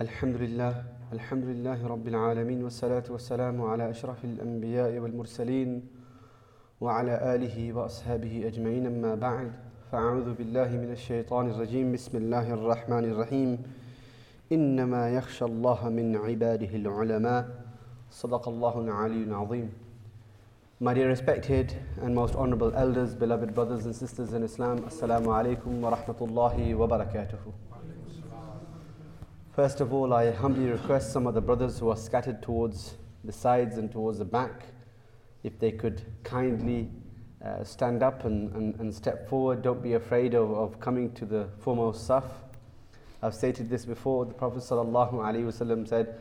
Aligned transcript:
الحمد 0.00 0.36
لله 0.36 0.74
الحمد 1.12 1.44
لله 1.44 1.86
رب 1.86 2.08
العالمين 2.08 2.64
والصلاة 2.64 3.04
والسلام 3.10 3.62
على 3.62 3.90
أشرف 3.90 4.24
الأنبياء 4.24 4.98
والمرسلين 4.98 5.82
وعلى 6.80 7.34
آله 7.34 7.72
وأصحابه 7.72 8.46
أجمعين. 8.46 8.86
أما 8.86 9.14
بعد 9.14 9.52
فأعوذ 9.92 10.34
بالله 10.34 10.68
من 10.68 10.92
الشيطان 10.92 11.50
الرجيم. 11.50 11.92
بسم 11.92 12.18
الله 12.18 12.54
الرحمن 12.54 13.04
الرحيم. 13.04 13.58
إنما 14.52 15.10
يخشى 15.16 15.44
الله 15.44 15.88
من 15.88 16.16
عباده 16.16 16.76
العلماء. 16.76 17.48
صدق 18.10 18.48
الله 18.48 18.80
العلي 18.80 19.22
العظيم. 19.24 19.70
My 20.80 20.92
dear 20.92 21.08
respected 21.08 21.72
and 22.04 22.14
most 22.14 22.34
honorable 22.36 22.72
elders, 22.74 23.14
beloved 23.14 23.54
brothers 23.54 23.86
and 23.86 23.96
sisters 23.96 24.34
in 24.34 24.42
Islam, 24.42 24.78
Assalamu 24.84 25.32
alaikum 25.32 25.80
wa 25.80 25.96
rahmatullahi 25.96 26.76
wa 26.76 26.86
barakatuhu. 26.86 27.75
First 29.56 29.80
of 29.80 29.94
all, 29.94 30.12
I 30.12 30.32
humbly 30.32 30.70
request 30.70 31.14
some 31.14 31.26
of 31.26 31.32
the 31.32 31.40
brothers 31.40 31.78
who 31.78 31.88
are 31.88 31.96
scattered 31.96 32.42
towards 32.42 32.96
the 33.24 33.32
sides 33.32 33.78
and 33.78 33.90
towards 33.90 34.18
the 34.18 34.24
back, 34.26 34.66
if 35.44 35.58
they 35.58 35.72
could 35.72 36.02
kindly 36.24 36.90
uh, 37.42 37.64
stand 37.64 38.02
up 38.02 38.26
and, 38.26 38.52
and, 38.52 38.78
and 38.78 38.94
step 38.94 39.26
forward. 39.30 39.62
Don't 39.62 39.82
be 39.82 39.94
afraid 39.94 40.34
of, 40.34 40.52
of 40.52 40.78
coming 40.78 41.10
to 41.14 41.24
the 41.24 41.48
foremost 41.60 42.06
saf. 42.06 42.24
I've 43.22 43.34
stated 43.34 43.70
this 43.70 43.86
before. 43.86 44.26
The 44.26 44.34
Prophet 44.34 44.58
ﷺ 44.58 45.88
said 45.88 46.18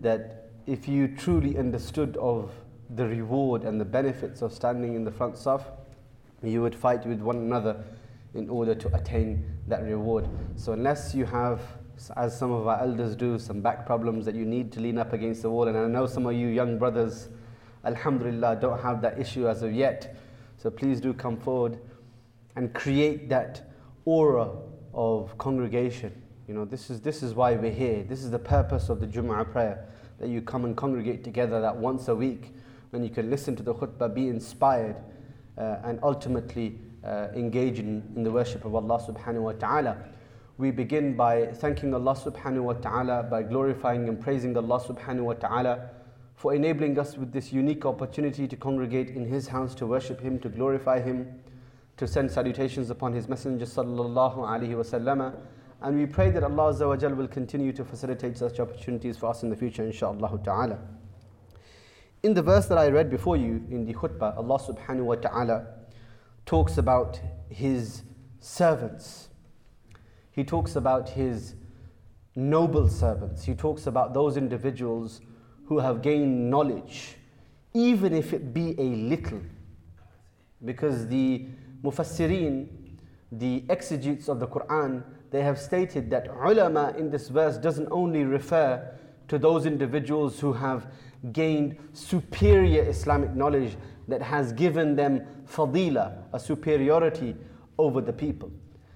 that 0.00 0.48
if 0.66 0.88
you 0.88 1.06
truly 1.06 1.58
understood 1.58 2.16
of 2.16 2.50
the 2.88 3.06
reward 3.06 3.64
and 3.64 3.78
the 3.78 3.84
benefits 3.84 4.40
of 4.40 4.54
standing 4.54 4.94
in 4.94 5.04
the 5.04 5.12
front 5.12 5.34
saf, 5.34 5.64
you 6.42 6.62
would 6.62 6.74
fight 6.74 7.04
with 7.04 7.20
one 7.20 7.36
another 7.36 7.84
in 8.32 8.48
order 8.48 8.74
to 8.74 8.96
attain 8.96 9.44
that 9.68 9.82
reward. 9.82 10.26
So 10.56 10.72
unless 10.72 11.14
you 11.14 11.26
have 11.26 11.60
as 12.16 12.36
some 12.36 12.50
of 12.50 12.66
our 12.66 12.80
elders 12.80 13.16
do, 13.16 13.38
some 13.38 13.60
back 13.60 13.86
problems 13.86 14.24
that 14.24 14.34
you 14.34 14.44
need 14.44 14.72
to 14.72 14.80
lean 14.80 14.98
up 14.98 15.12
against 15.12 15.42
the 15.42 15.50
wall. 15.50 15.68
And 15.68 15.76
I 15.76 15.86
know 15.86 16.06
some 16.06 16.26
of 16.26 16.34
you 16.34 16.48
young 16.48 16.78
brothers, 16.78 17.28
alhamdulillah, 17.84 18.56
don't 18.60 18.80
have 18.80 19.00
that 19.02 19.18
issue 19.18 19.48
as 19.48 19.62
of 19.62 19.72
yet. 19.72 20.16
So 20.56 20.70
please 20.70 21.00
do 21.00 21.12
come 21.12 21.36
forward 21.36 21.78
and 22.56 22.72
create 22.72 23.28
that 23.28 23.70
aura 24.04 24.50
of 24.92 25.36
congregation. 25.38 26.22
You 26.46 26.54
know, 26.54 26.64
this 26.64 26.90
is, 26.90 27.00
this 27.00 27.22
is 27.22 27.34
why 27.34 27.54
we're 27.54 27.70
here. 27.70 28.04
This 28.04 28.22
is 28.22 28.30
the 28.30 28.38
purpose 28.38 28.88
of 28.88 29.00
the 29.00 29.06
Jum'ah 29.06 29.50
prayer, 29.50 29.86
that 30.20 30.28
you 30.28 30.42
come 30.42 30.64
and 30.64 30.76
congregate 30.76 31.24
together 31.24 31.60
that 31.60 31.76
once 31.76 32.08
a 32.08 32.14
week 32.14 32.54
when 32.90 33.02
you 33.02 33.10
can 33.10 33.30
listen 33.30 33.56
to 33.56 33.62
the 33.62 33.74
khutbah, 33.74 34.14
be 34.14 34.28
inspired, 34.28 34.96
uh, 35.58 35.76
and 35.84 35.98
ultimately 36.02 36.78
uh, 37.04 37.28
engage 37.34 37.78
in, 37.78 38.02
in 38.14 38.22
the 38.22 38.30
worship 38.30 38.64
of 38.64 38.74
Allah 38.74 39.00
subhanahu 39.00 39.42
wa 39.42 39.52
ta'ala 39.52 39.96
we 40.56 40.70
begin 40.70 41.16
by 41.16 41.46
thanking 41.46 41.92
Allah 41.94 42.14
subhanahu 42.14 42.62
wa 42.62 42.72
ta'ala, 42.74 43.24
by 43.24 43.42
glorifying 43.42 44.08
and 44.08 44.20
praising 44.20 44.56
Allah 44.56 44.78
subhanahu 44.80 45.24
wa 45.24 45.32
ta'ala 45.32 45.90
for 46.36 46.54
enabling 46.54 46.96
us 46.96 47.16
with 47.16 47.32
this 47.32 47.52
unique 47.52 47.84
opportunity 47.84 48.46
to 48.46 48.56
congregate 48.56 49.10
in 49.10 49.24
His 49.24 49.48
house 49.48 49.74
to 49.76 49.86
worship 49.86 50.20
Him, 50.20 50.38
to 50.38 50.48
glorify 50.48 51.00
Him, 51.00 51.40
to 51.96 52.06
send 52.06 52.30
salutations 52.30 52.90
upon 52.90 53.12
His 53.12 53.28
Messenger 53.28 53.64
sallallahu 53.64 54.36
alaihi 54.36 54.76
wasallam. 54.76 55.34
And 55.82 55.98
we 55.98 56.06
pray 56.06 56.30
that 56.30 56.44
Allah 56.44 56.72
Azza 56.72 57.16
will 57.16 57.28
continue 57.28 57.72
to 57.72 57.84
facilitate 57.84 58.38
such 58.38 58.60
opportunities 58.60 59.16
for 59.16 59.30
us 59.30 59.42
in 59.42 59.50
the 59.50 59.56
future, 59.56 59.82
inshaAllah 59.82 60.44
ta'ala. 60.44 60.78
In 62.22 62.32
the 62.32 62.42
verse 62.42 62.66
that 62.66 62.78
I 62.78 62.88
read 62.88 63.10
before 63.10 63.36
you 63.36 63.66
in 63.70 63.84
the 63.86 63.92
khutbah, 63.92 64.36
Allah 64.36 64.58
subhanahu 64.60 65.04
wa 65.04 65.16
ta'ala 65.16 65.66
talks 66.46 66.78
about 66.78 67.20
His 67.48 68.04
servants 68.38 69.30
he 70.34 70.42
talks 70.42 70.74
about 70.74 71.08
his 71.10 71.54
noble 72.34 72.88
servants. 72.88 73.44
He 73.44 73.54
talks 73.54 73.86
about 73.86 74.14
those 74.14 74.36
individuals 74.36 75.20
who 75.66 75.78
have 75.78 76.02
gained 76.02 76.50
knowledge, 76.50 77.16
even 77.72 78.12
if 78.12 78.32
it 78.32 78.52
be 78.52 78.74
a 78.78 78.96
little. 78.96 79.40
Because 80.64 81.06
the 81.06 81.46
mufassirin, 81.82 82.68
the 83.30 83.64
exegetes 83.68 84.28
of 84.28 84.40
the 84.40 84.48
Quran, 84.48 85.04
they 85.30 85.42
have 85.42 85.58
stated 85.58 86.10
that 86.10 86.28
ulama 86.28 86.94
in 86.98 87.10
this 87.10 87.28
verse 87.28 87.56
doesn't 87.56 87.88
only 87.90 88.24
refer 88.24 88.96
to 89.28 89.38
those 89.38 89.66
individuals 89.66 90.40
who 90.40 90.52
have 90.52 90.86
gained 91.32 91.76
superior 91.92 92.82
Islamic 92.82 93.34
knowledge 93.34 93.76
that 94.08 94.20
has 94.20 94.52
given 94.52 94.96
them 94.96 95.22
fadila, 95.46 96.24
a 96.32 96.40
superiority 96.40 97.34
over 97.78 98.00
the 98.00 98.12
people. 98.12 98.50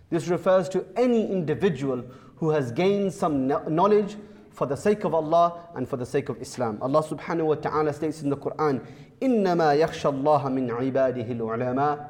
This 0.10 0.28
refers 0.28 0.70
to 0.70 0.86
any 0.96 1.32
individual 1.32 2.04
who 2.38 2.52
has 2.52 2.72
gained 2.72 3.14
some 3.14 3.48
knowledge 3.48 4.18
for 4.52 4.68
the 4.68 4.76
sake 4.78 5.04
of 5.04 5.14
Allah 5.14 5.68
and 5.76 5.88
for 5.90 5.98
the 5.98 6.06
sake 6.06 6.30
of 6.30 6.42
Islam. 6.42 6.78
Allah 6.82 7.04
subhanahu 7.04 7.46
wa 7.46 7.56
ta'ala 7.56 7.94
states 7.94 8.22
in 8.22 8.30
the 8.30 8.38
Quran, 8.38 8.86
إِنَّمَا 9.22 9.80
يَخْشَى 9.82 10.14
اللَّهَ 10.14 10.44
مِنْ 10.44 10.70
عِبَادِهِ 10.70 11.38
الْعُلَمَاءِ 11.38 12.10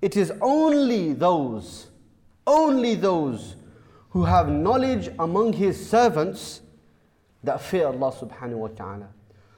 It 0.00 0.16
is 0.16 0.32
only 0.40 1.12
those, 1.12 1.88
only 2.46 2.94
those 2.94 3.56
who 4.10 4.24
have 4.24 4.48
knowledge 4.48 5.10
among 5.18 5.52
His 5.52 5.88
servants 5.88 6.62
that 7.44 7.60
fear 7.60 7.86
Allah 7.86 8.12
subhanahu 8.12 8.56
wa 8.56 8.68
ta'ala. 8.68 9.08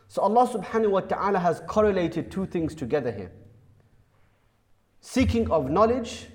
So 0.08 0.22
Allah 0.22 0.46
subhanahu 0.46 0.90
wa 0.90 1.00
ta'ala 1.00 1.38
has 1.38 1.62
correlated 1.66 2.30
two 2.30 2.46
things 2.46 2.74
together 2.74 3.10
here. 3.12 3.32
Seeking 5.00 5.50
of 5.50 5.70
knowledge 5.70 6.26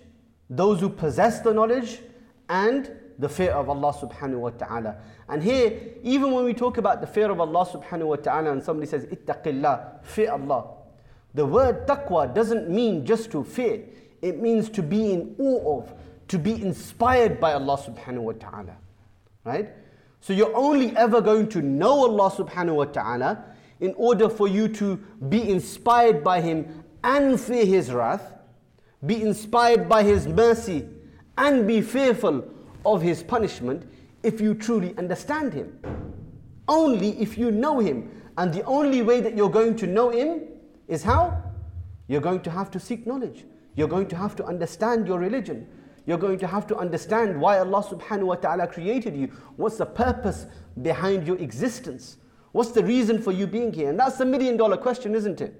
those 0.57 0.81
who 0.81 0.89
possess 0.89 1.41
the 1.41 1.53
knowledge 1.53 2.01
and 2.49 2.91
the 3.19 3.29
fear 3.29 3.53
of 3.53 3.71
Allah 3.71 3.95
subhanahu 3.95 4.39
wa 4.39 4.51
ta'ala. 4.51 4.97
And 5.29 5.43
here, 5.43 5.81
even 6.03 6.33
when 6.33 6.45
we 6.45 6.53
talk 6.53 6.77
about 6.77 7.01
the 7.01 7.07
fear 7.07 7.31
of 7.31 7.41
Allah 7.41 7.65
subhanahu 7.65 8.07
wa 8.07 8.17
ta'ala 8.17 8.53
and 8.53 8.63
somebody 8.63 8.87
says, 8.87 9.07
ittaqillah, 9.07 10.05
fear 10.05 10.33
Allah. 10.33 10.67
The 11.35 11.47
word 11.47 11.87
taqwa 11.87 12.35
doesn't 12.35 12.69
mean 12.69 13.07
just 13.07 13.31
to 13.31 13.43
fear. 13.43 13.83
It 14.21 14.41
means 14.41 14.69
to 14.71 14.83
be 14.83 15.13
in 15.13 15.35
awe 15.39 15.79
of, 15.79 15.95
to 16.29 16.39
be 16.39 16.61
inspired 16.61 17.41
by 17.41 17.55
Allah 17.55 17.79
subhanahu 17.79 18.21
wa 18.21 18.33
ta'ala. 18.33 18.77
Right? 19.45 19.71
So 20.21 20.35
you're 20.35 20.55
only 20.55 20.95
ever 20.97 21.23
going 21.23 21.49
to 21.51 21.63
know 21.63 22.03
Allah 22.03 22.31
subhanahu 22.31 22.75
wa 22.75 22.85
ta'ala 22.85 23.45
in 23.81 23.95
order 23.97 24.29
for 24.29 24.49
you 24.49 24.69
to 24.69 24.97
be 25.29 25.49
inspired 25.49 26.23
by 26.23 26.43
Him 26.43 26.85
and 27.03 27.41
fear 27.41 27.65
His 27.65 27.91
wrath 27.91 28.35
be 29.05 29.23
inspired 29.23 29.89
by 29.89 30.03
His 30.03 30.27
mercy, 30.27 30.89
and 31.39 31.67
be 31.67 31.81
fearful 31.81 32.45
of 32.85 33.03
His 33.03 33.23
punishment 33.23 33.91
if 34.23 34.41
you 34.41 34.55
truly 34.55 34.95
understand 34.97 35.53
Him. 35.53 35.79
Only 36.69 37.21
if 37.21 37.37
you 37.37 37.51
know 37.51 37.81
Him. 37.81 38.11
And 38.39 38.53
the 38.53 38.65
only 38.65 39.03
way 39.03 39.21
that 39.21 39.37
you're 39.37 39.51
going 39.51 39.77
to 39.77 39.87
know 39.87 40.11
Him 40.11 40.43
is 40.89 41.03
how? 41.03 41.43
You're 42.09 42.21
going 42.21 42.41
to 42.43 42.51
have 42.51 42.71
to 42.73 42.81
seek 42.81 43.07
knowledge. 43.07 43.45
You're 43.75 43.89
going 43.89 44.09
to 44.09 44.17
have 44.17 44.37
to 44.37 44.45
understand 44.45 45.07
your 45.07 45.19
religion. 45.19 45.67
You're 46.07 46.19
going 46.19 46.39
to 46.39 46.47
have 46.47 46.67
to 46.69 46.77
understand 46.77 47.41
why 47.41 47.59
Allah 47.59 47.83
subhanahu 47.83 48.27
wa 48.27 48.35
ta'ala 48.35 48.67
created 48.67 49.17
you. 49.17 49.29
What's 49.57 49.77
the 49.77 49.87
purpose 49.87 50.47
behind 50.81 51.27
your 51.27 51.39
existence? 51.39 52.17
What's 52.53 52.73
the 52.73 52.85
reason 52.85 53.23
for 53.23 53.33
you 53.33 53.47
being 53.47 53.73
here? 53.73 53.89
And 53.89 53.99
that's 53.99 54.19
the 54.19 54.25
million 54.25 54.57
dollar 54.57 54.77
question, 54.77 55.15
isn't 55.15 55.41
it? 55.41 55.55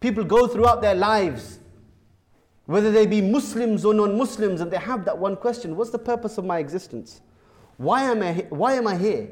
People 0.00 0.24
go 0.24 0.46
throughout 0.46 0.82
their 0.82 0.94
lives 0.94 1.58
whether 2.66 2.90
they 2.90 3.06
be 3.06 3.20
Muslims 3.20 3.84
or 3.84 3.94
non 3.94 4.18
Muslims, 4.18 4.60
and 4.60 4.70
they 4.70 4.76
have 4.76 5.04
that 5.04 5.16
one 5.16 5.36
question 5.36 5.76
what's 5.76 5.90
the 5.90 5.98
purpose 5.98 6.36
of 6.38 6.44
my 6.44 6.58
existence? 6.58 7.20
Why 7.76 8.02
am 8.02 8.22
I, 8.22 8.46
why 8.50 8.74
am 8.74 8.86
I 8.86 8.96
here? 8.96 9.28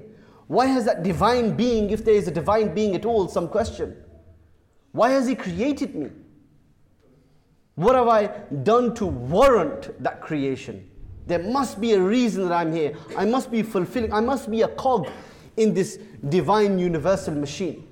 Why 0.46 0.66
has 0.66 0.84
that 0.84 1.02
divine 1.02 1.56
being, 1.56 1.90
if 1.90 2.04
there 2.04 2.14
is 2.14 2.28
a 2.28 2.30
divine 2.30 2.74
being 2.74 2.94
at 2.94 3.04
all, 3.04 3.28
some 3.28 3.48
question? 3.48 3.96
Why 4.92 5.10
has 5.10 5.26
He 5.26 5.34
created 5.34 5.94
me? 5.94 6.10
What 7.74 7.96
have 7.96 8.08
I 8.08 8.26
done 8.62 8.94
to 8.96 9.06
warrant 9.06 10.00
that 10.02 10.20
creation? 10.20 10.88
There 11.26 11.40
must 11.42 11.80
be 11.80 11.94
a 11.94 12.00
reason 12.00 12.48
that 12.48 12.52
I'm 12.52 12.72
here. 12.72 12.96
I 13.16 13.24
must 13.24 13.50
be 13.50 13.62
fulfilling, 13.62 14.12
I 14.12 14.20
must 14.20 14.50
be 14.50 14.62
a 14.62 14.68
cog 14.68 15.08
in 15.56 15.74
this 15.74 15.98
divine 16.28 16.78
universal 16.78 17.34
machine. 17.34 17.88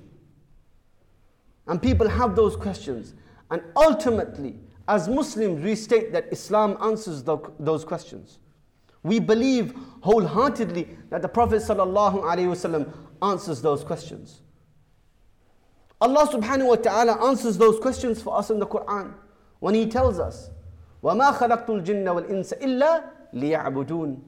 And 1.67 1.81
people 1.81 2.07
have 2.07 2.35
those 2.35 2.55
questions. 2.55 3.13
And 3.49 3.61
ultimately, 3.75 4.55
as 4.88 5.06
Muslims, 5.06 5.62
we 5.62 5.74
state 5.74 6.12
that 6.12 6.28
Islam 6.32 6.78
answers 6.82 7.22
the, 7.22 7.36
those 7.60 7.84
questions. 7.84 8.38
We 9.02 9.20
believe 9.20 9.74
wholeheartedly 10.00 10.88
that 11.10 11.20
the 11.22 11.28
Prophet 11.28 11.62
ﷺ 11.62 12.92
answers 13.22 13.60
those 13.60 13.84
questions. 13.84 14.40
Allah 16.00 16.26
subhanahu 16.28 16.68
wa 16.68 16.76
ta'ala 16.76 17.26
answers 17.26 17.58
those 17.58 17.78
questions 17.80 18.22
for 18.22 18.36
us 18.38 18.50
in 18.50 18.58
the 18.58 18.66
Quran 18.66 19.12
when 19.60 19.74
He 19.74 19.86
tells 19.86 20.18
us, 20.18 20.50
وَمَا 21.02 21.36
خَلَقْتُ 21.36 21.66
الْجِنَّ 21.66 22.04
وَالْإِنسَ 22.04 22.58
إِلَّا 22.60 23.04
لِيَعْبُدُونَ 23.34 24.20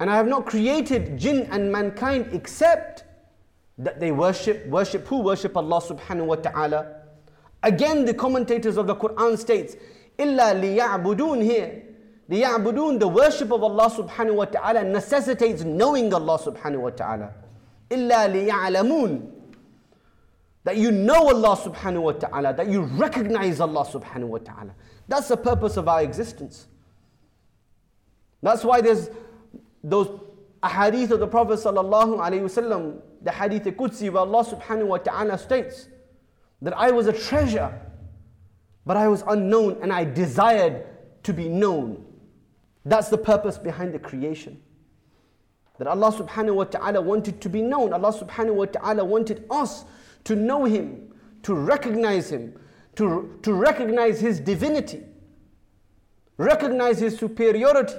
And 0.00 0.10
I 0.10 0.16
have 0.16 0.26
not 0.26 0.46
created 0.46 1.18
jinn 1.18 1.48
and 1.50 1.72
mankind 1.72 2.28
except 2.32 3.04
that 3.78 4.00
they 4.00 4.12
worship, 4.12 4.66
worship 4.66 5.06
who? 5.06 5.20
Worship 5.20 5.56
Allah 5.56 5.80
subhanahu 5.80 6.26
wa 6.26 6.34
ta'ala 6.36 7.02
Again, 7.62 8.04
the 8.04 8.14
commentators 8.14 8.76
of 8.76 8.86
the 8.86 8.96
Quran 8.96 9.38
states, 9.38 9.76
إِلَّا 10.18 10.60
لِيَعْبُدُونَ 10.60 11.42
here 11.42 11.82
لِيَعْبُدُونَ 12.30 12.98
The 12.98 13.08
worship 13.08 13.52
of 13.52 13.62
Allah 13.62 13.90
subhanahu 13.90 14.34
wa 14.34 14.44
ta'ala 14.46 14.84
necessitates 14.84 15.62
knowing 15.64 16.12
Allah 16.12 16.38
subhanahu 16.38 16.80
wa 16.80 16.90
ta'ala. 16.90 17.32
إِلَّا 17.90 18.48
لِيَعْلَمُونَ 18.48 19.30
That 20.64 20.76
you 20.76 20.90
know 20.90 21.28
Allah 21.28 21.56
subhanahu 21.56 22.02
wa 22.02 22.12
ta'ala, 22.12 22.54
that 22.54 22.68
you 22.68 22.82
recognize 22.82 23.60
Allah 23.60 23.84
subhanahu 23.84 24.26
wa 24.28 24.38
ta'ala. 24.38 24.74
That's 25.08 25.28
the 25.28 25.36
purpose 25.36 25.76
of 25.76 25.88
our 25.88 26.02
existence. 26.02 26.66
That's 28.42 28.64
why 28.64 28.80
there's 28.80 29.08
those 29.84 30.08
ahadith 30.62 31.10
of 31.10 31.20
the 31.20 31.26
Prophet 31.26 31.58
sallallahu 31.58 32.18
alaihi 32.18 32.42
wasallam, 32.42 33.00
the 33.22 33.30
hadith 33.30 33.64
Qudsi 33.64 34.10
where 34.10 34.22
Allah 34.22 34.44
subhanahu 34.44 34.86
wa 34.86 34.98
ta'ala 34.98 35.38
states 35.38 35.88
that 36.61 36.77
I 36.77 36.91
was 36.91 37.07
a 37.07 37.13
treasure, 37.13 37.79
but 38.85 38.97
I 38.97 39.07
was 39.07 39.23
unknown 39.27 39.77
and 39.81 39.91
I 39.93 40.03
desired 40.03 40.85
to 41.23 41.33
be 41.33 41.47
known. 41.47 42.05
That's 42.85 43.09
the 43.09 43.17
purpose 43.17 43.57
behind 43.57 43.93
the 43.93 43.99
creation. 43.99 44.61
That 45.77 45.87
Allah 45.87 46.11
subhanahu 46.11 46.55
wa 46.55 46.63
ta'ala 46.63 47.01
wanted 47.01 47.41
to 47.41 47.49
be 47.49 47.61
known. 47.61 47.93
Allah 47.93 48.11
subhanahu 48.11 48.55
wa 48.55 48.65
ta'ala 48.65 49.03
wanted 49.03 49.45
us 49.51 49.85
to 50.23 50.35
know 50.35 50.65
Him, 50.65 51.13
to 51.43 51.53
recognize 51.53 52.31
Him, 52.31 52.59
to, 52.95 53.37
to 53.43 53.53
recognize 53.53 54.19
His 54.19 54.39
divinity, 54.39 55.03
recognize 56.37 56.99
His 56.99 57.17
superiority, 57.17 57.93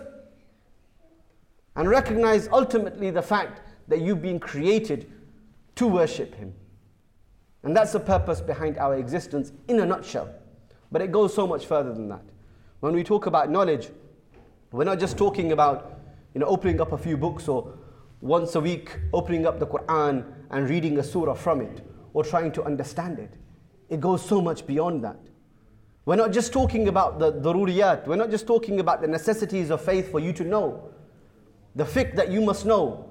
and 1.76 1.88
recognize 1.88 2.48
ultimately 2.48 3.10
the 3.10 3.22
fact 3.22 3.60
that 3.86 4.00
you've 4.00 4.22
been 4.22 4.40
created 4.40 5.10
to 5.76 5.86
worship 5.86 6.34
Him. 6.34 6.52
And 7.68 7.76
that's 7.76 7.92
the 7.92 8.00
purpose 8.00 8.40
behind 8.40 8.78
our 8.78 8.96
existence 8.96 9.52
in 9.68 9.78
a 9.80 9.84
nutshell. 9.84 10.30
But 10.90 11.02
it 11.02 11.12
goes 11.12 11.34
so 11.34 11.46
much 11.46 11.66
further 11.66 11.92
than 11.92 12.08
that. 12.08 12.22
When 12.80 12.94
we 12.94 13.04
talk 13.04 13.26
about 13.26 13.50
knowledge, 13.50 13.90
we're 14.72 14.84
not 14.84 14.98
just 14.98 15.18
talking 15.18 15.52
about 15.52 16.00
you 16.32 16.40
know, 16.40 16.46
opening 16.46 16.80
up 16.80 16.92
a 16.92 16.96
few 16.96 17.18
books 17.18 17.46
or 17.46 17.74
once 18.22 18.54
a 18.54 18.60
week 18.60 18.96
opening 19.12 19.44
up 19.44 19.58
the 19.58 19.66
Quran 19.66 20.24
and 20.50 20.70
reading 20.70 20.98
a 20.98 21.04
surah 21.04 21.34
from 21.34 21.60
it 21.60 21.86
or 22.14 22.24
trying 22.24 22.52
to 22.52 22.64
understand 22.64 23.18
it. 23.18 23.34
It 23.90 24.00
goes 24.00 24.24
so 24.24 24.40
much 24.40 24.66
beyond 24.66 25.04
that. 25.04 25.18
We're 26.06 26.16
not 26.16 26.32
just 26.32 26.54
talking 26.54 26.88
about 26.88 27.18
the 27.18 27.34
daruriyat, 27.34 28.06
we're 28.06 28.16
not 28.16 28.30
just 28.30 28.46
talking 28.46 28.80
about 28.80 29.02
the 29.02 29.08
necessities 29.08 29.68
of 29.68 29.82
faith 29.82 30.10
for 30.10 30.20
you 30.20 30.32
to 30.32 30.42
know, 30.42 30.88
the 31.76 31.84
fiqh 31.84 32.16
that 32.16 32.30
you 32.30 32.40
must 32.40 32.64
know, 32.64 33.10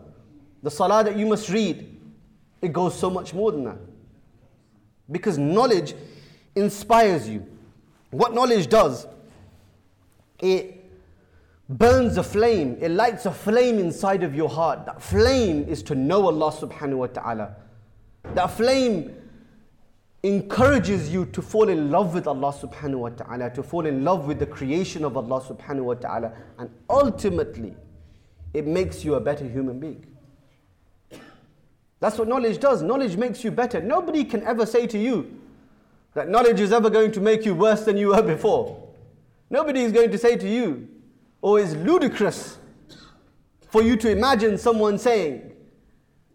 the 0.63 0.71
salah 0.71 1.03
that 1.03 1.15
you 1.15 1.27
must 1.27 1.47
read. 1.49 1.95
It 2.63 2.73
goes 2.73 2.97
so 2.97 3.11
much 3.11 3.35
more 3.35 3.51
than 3.51 3.65
that. 3.65 3.77
Because 5.09 5.37
knowledge 5.37 5.95
inspires 6.55 7.29
you. 7.29 7.45
What 8.11 8.33
knowledge 8.33 8.67
does, 8.67 9.07
it 10.39 10.85
burns 11.69 12.17
a 12.17 12.23
flame, 12.23 12.77
it 12.79 12.91
lights 12.91 13.25
a 13.25 13.31
flame 13.31 13.79
inside 13.79 14.23
of 14.23 14.33
your 14.35 14.49
heart. 14.49 14.85
That 14.85 15.01
flame 15.01 15.65
is 15.67 15.83
to 15.83 15.95
know 15.95 16.27
Allah 16.27 16.51
subhanahu 16.51 16.97
wa 16.97 17.07
ta'ala. 17.07 17.55
That 18.33 18.47
flame 18.47 19.15
encourages 20.23 21.11
you 21.11 21.25
to 21.27 21.41
fall 21.41 21.69
in 21.69 21.91
love 21.91 22.13
with 22.13 22.27
Allah 22.27 22.53
subhanahu 22.53 22.99
wa 22.99 23.09
ta'ala, 23.09 23.49
to 23.51 23.63
fall 23.63 23.85
in 23.85 24.03
love 24.03 24.27
with 24.27 24.39
the 24.39 24.45
creation 24.45 25.05
of 25.05 25.15
Allah 25.15 25.41
subhanahu 25.41 25.83
wa 25.83 25.93
ta'ala, 25.93 26.33
and 26.57 26.69
ultimately 26.89 27.75
it 28.53 28.65
makes 28.65 29.05
you 29.05 29.15
a 29.15 29.19
better 29.19 29.45
human 29.45 29.79
being. 29.79 30.05
That's 31.99 32.17
what 32.17 32.27
knowledge 32.27 32.59
does. 32.59 32.81
Knowledge 32.81 33.17
makes 33.17 33.43
you 33.43 33.51
better. 33.51 33.81
Nobody 33.81 34.23
can 34.23 34.43
ever 34.43 34.65
say 34.65 34.85
to 34.87 34.97
you 34.97 35.39
that 36.13 36.29
knowledge 36.29 36.59
is 36.59 36.71
ever 36.71 36.89
going 36.89 37.11
to 37.11 37.21
make 37.21 37.45
you 37.45 37.55
worse 37.55 37.85
than 37.85 37.97
you 37.97 38.09
were 38.09 38.21
before. 38.21 38.87
Nobody 39.49 39.81
is 39.81 39.91
going 39.91 40.11
to 40.11 40.17
say 40.17 40.35
to 40.35 40.47
you 40.47 40.87
oh, 41.41 41.51
or 41.51 41.59
is 41.59 41.75
ludicrous 41.75 42.57
for 43.69 43.81
you 43.81 43.95
to 43.97 44.09
imagine 44.09 44.57
someone 44.57 44.97
saying 44.97 45.51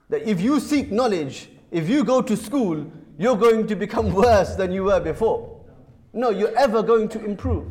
that 0.09 0.23
if 0.29 0.41
you 0.41 0.61
seek 0.61 0.91
knowledge, 0.91 1.49
if 1.70 1.88
you 1.88 2.05
go 2.05 2.23
to 2.23 2.37
school, 2.37 2.91
you're 3.19 3.37
going 3.37 3.67
to 3.67 3.76
become 3.76 4.12
worse 4.15 4.55
than 4.55 4.73
you 4.73 4.85
were 4.85 5.00
before. 5.00 5.61
No, 6.12 6.31
you're 6.31 6.56
ever 6.56 6.82
going 6.82 7.08
to 7.11 7.25
improve. 7.25 7.67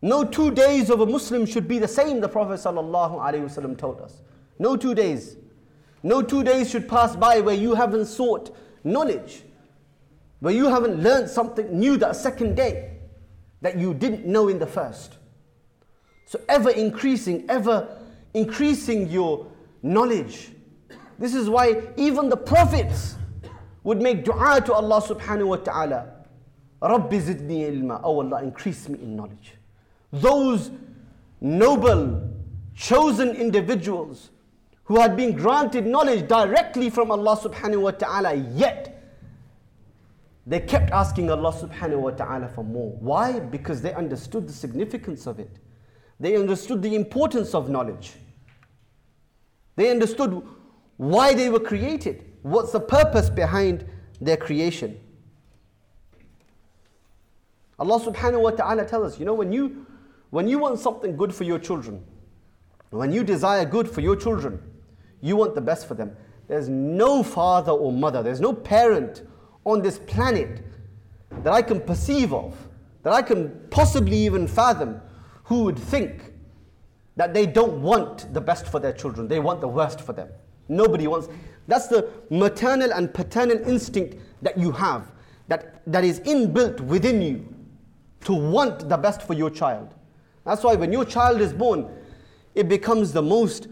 No 0.00 0.24
two 0.24 0.50
days 0.52 0.90
of 0.90 1.00
a 1.00 1.06
Muslim 1.06 1.44
should 1.44 1.66
be 1.66 1.78
the 1.78 1.88
same, 1.88 2.20
the 2.20 2.28
Prophet 2.28 2.60
ﷺ 2.60 3.78
told 3.78 4.00
us. 4.00 4.22
No 4.58 4.76
two 4.76 4.94
days. 4.94 5.36
No 6.02 6.22
two 6.22 6.44
days 6.44 6.70
should 6.70 6.88
pass 6.88 7.16
by 7.16 7.40
where 7.40 7.54
you 7.54 7.74
haven't 7.74 8.06
sought 8.06 8.54
knowledge, 8.84 9.42
where 10.40 10.54
you 10.54 10.68
haven't 10.68 11.02
learned 11.02 11.28
something 11.28 11.78
new 11.78 11.96
that 11.98 12.16
second 12.16 12.54
day 12.54 12.98
that 13.60 13.76
you 13.76 13.94
didn't 13.94 14.24
know 14.24 14.48
in 14.48 14.58
the 14.58 14.66
first. 14.66 15.16
So, 16.26 16.40
ever 16.48 16.70
increasing, 16.70 17.44
ever 17.48 17.88
increasing 18.34 19.08
your 19.08 19.46
knowledge. 19.82 20.50
This 21.18 21.34
is 21.34 21.48
why 21.48 21.82
even 21.96 22.28
the 22.28 22.36
prophets 22.36 23.16
would 23.82 24.00
make 24.00 24.24
dua 24.24 24.60
to 24.66 24.72
Allah 24.74 25.00
subhanahu 25.02 25.48
wa 25.48 25.56
ta'ala. 25.56 26.12
Rabbi 26.80 27.16
zidni 27.18 27.68
ilma. 27.68 28.00
Oh 28.04 28.20
Allah, 28.20 28.42
increase 28.42 28.88
me 28.88 29.00
in 29.00 29.16
knowledge. 29.16 29.54
Those 30.12 30.70
noble, 31.40 32.30
chosen 32.74 33.30
individuals 33.30 34.30
who 34.88 34.98
had 34.98 35.18
been 35.18 35.36
granted 35.36 35.86
knowledge 35.86 36.26
directly 36.26 36.88
from 36.88 37.10
Allah 37.10 37.36
subhanahu 37.36 37.82
wa 37.82 37.90
ta'ala, 37.90 38.32
yet 38.34 38.98
they 40.46 40.60
kept 40.60 40.90
asking 40.92 41.30
Allah 41.30 41.52
subhanahu 41.52 42.00
wa 42.00 42.10
ta'ala 42.10 42.48
for 42.48 42.64
more. 42.64 42.96
Why? 42.98 43.38
Because 43.38 43.82
they 43.82 43.92
understood 43.92 44.48
the 44.48 44.52
significance 44.54 45.26
of 45.26 45.38
it. 45.38 45.58
They 46.18 46.36
understood 46.36 46.80
the 46.80 46.94
importance 46.94 47.54
of 47.54 47.68
knowledge. 47.68 48.14
They 49.76 49.90
understood 49.90 50.42
why 50.96 51.34
they 51.34 51.50
were 51.50 51.60
created. 51.60 52.24
What's 52.40 52.72
the 52.72 52.80
purpose 52.80 53.28
behind 53.28 53.84
their 54.22 54.38
creation? 54.38 54.98
Allah 57.78 58.00
subhanahu 58.00 58.40
wa 58.40 58.50
ta'ala 58.52 58.86
tells 58.86 59.12
us, 59.12 59.20
you 59.20 59.26
know, 59.26 59.34
when 59.34 59.52
you 59.52 59.84
when 60.30 60.48
you 60.48 60.58
want 60.58 60.78
something 60.78 61.14
good 61.14 61.34
for 61.34 61.44
your 61.44 61.58
children, 61.58 62.02
when 62.88 63.12
you 63.12 63.22
desire 63.22 63.66
good 63.66 63.88
for 63.88 64.00
your 64.00 64.16
children, 64.16 64.58
you 65.20 65.36
want 65.36 65.54
the 65.54 65.60
best 65.60 65.86
for 65.86 65.94
them. 65.94 66.16
There's 66.46 66.68
no 66.68 67.22
father 67.22 67.72
or 67.72 67.92
mother, 67.92 68.22
there's 68.22 68.40
no 68.40 68.52
parent 68.52 69.22
on 69.64 69.82
this 69.82 69.98
planet 69.98 70.64
that 71.42 71.52
I 71.52 71.62
can 71.62 71.80
perceive 71.80 72.32
of, 72.32 72.56
that 73.02 73.12
I 73.12 73.22
can 73.22 73.66
possibly 73.70 74.16
even 74.18 74.46
fathom, 74.46 75.00
who 75.44 75.64
would 75.64 75.78
think 75.78 76.32
that 77.16 77.34
they 77.34 77.46
don't 77.46 77.82
want 77.82 78.32
the 78.32 78.40
best 78.40 78.66
for 78.66 78.80
their 78.80 78.92
children, 78.92 79.28
they 79.28 79.40
want 79.40 79.60
the 79.60 79.68
worst 79.68 80.00
for 80.00 80.12
them. 80.12 80.28
Nobody 80.68 81.06
wants. 81.06 81.28
That's 81.66 81.88
the 81.88 82.10
maternal 82.30 82.92
and 82.92 83.12
paternal 83.12 83.58
instinct 83.68 84.16
that 84.42 84.56
you 84.56 84.70
have, 84.72 85.12
that, 85.48 85.82
that 85.90 86.04
is 86.04 86.20
inbuilt 86.20 86.80
within 86.80 87.20
you 87.20 87.54
to 88.24 88.32
want 88.32 88.88
the 88.88 88.96
best 88.96 89.22
for 89.22 89.34
your 89.34 89.50
child. 89.50 89.94
That's 90.44 90.62
why 90.62 90.74
when 90.74 90.92
your 90.92 91.04
child 91.04 91.40
is 91.40 91.52
born, 91.52 91.90
it 92.54 92.68
becomes 92.68 93.12
the 93.12 93.22
most 93.22 93.68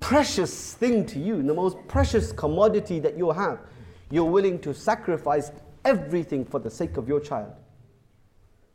precious 0.00 0.74
thing 0.74 1.06
to 1.06 1.18
you, 1.18 1.42
the 1.42 1.54
most 1.54 1.76
precious 1.86 2.32
commodity 2.32 2.98
that 3.00 3.16
you 3.16 3.30
have. 3.30 3.60
You're 4.10 4.24
willing 4.24 4.58
to 4.60 4.74
sacrifice 4.74 5.52
everything 5.84 6.44
for 6.44 6.58
the 6.58 6.70
sake 6.70 6.96
of 6.96 7.06
your 7.06 7.20
child. 7.20 7.52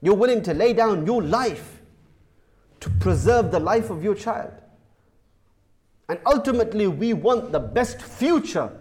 You're 0.01 0.15
willing 0.15 0.41
to 0.43 0.53
lay 0.53 0.73
down 0.73 1.05
your 1.05 1.21
life 1.21 1.81
to 2.79 2.89
preserve 2.89 3.51
the 3.51 3.59
life 3.59 3.89
of 3.89 4.03
your 4.03 4.15
child. 4.15 4.51
And 6.07 6.19
ultimately, 6.25 6.87
we 6.87 7.13
want 7.13 7.51
the 7.51 7.59
best 7.59 8.01
future 8.01 8.71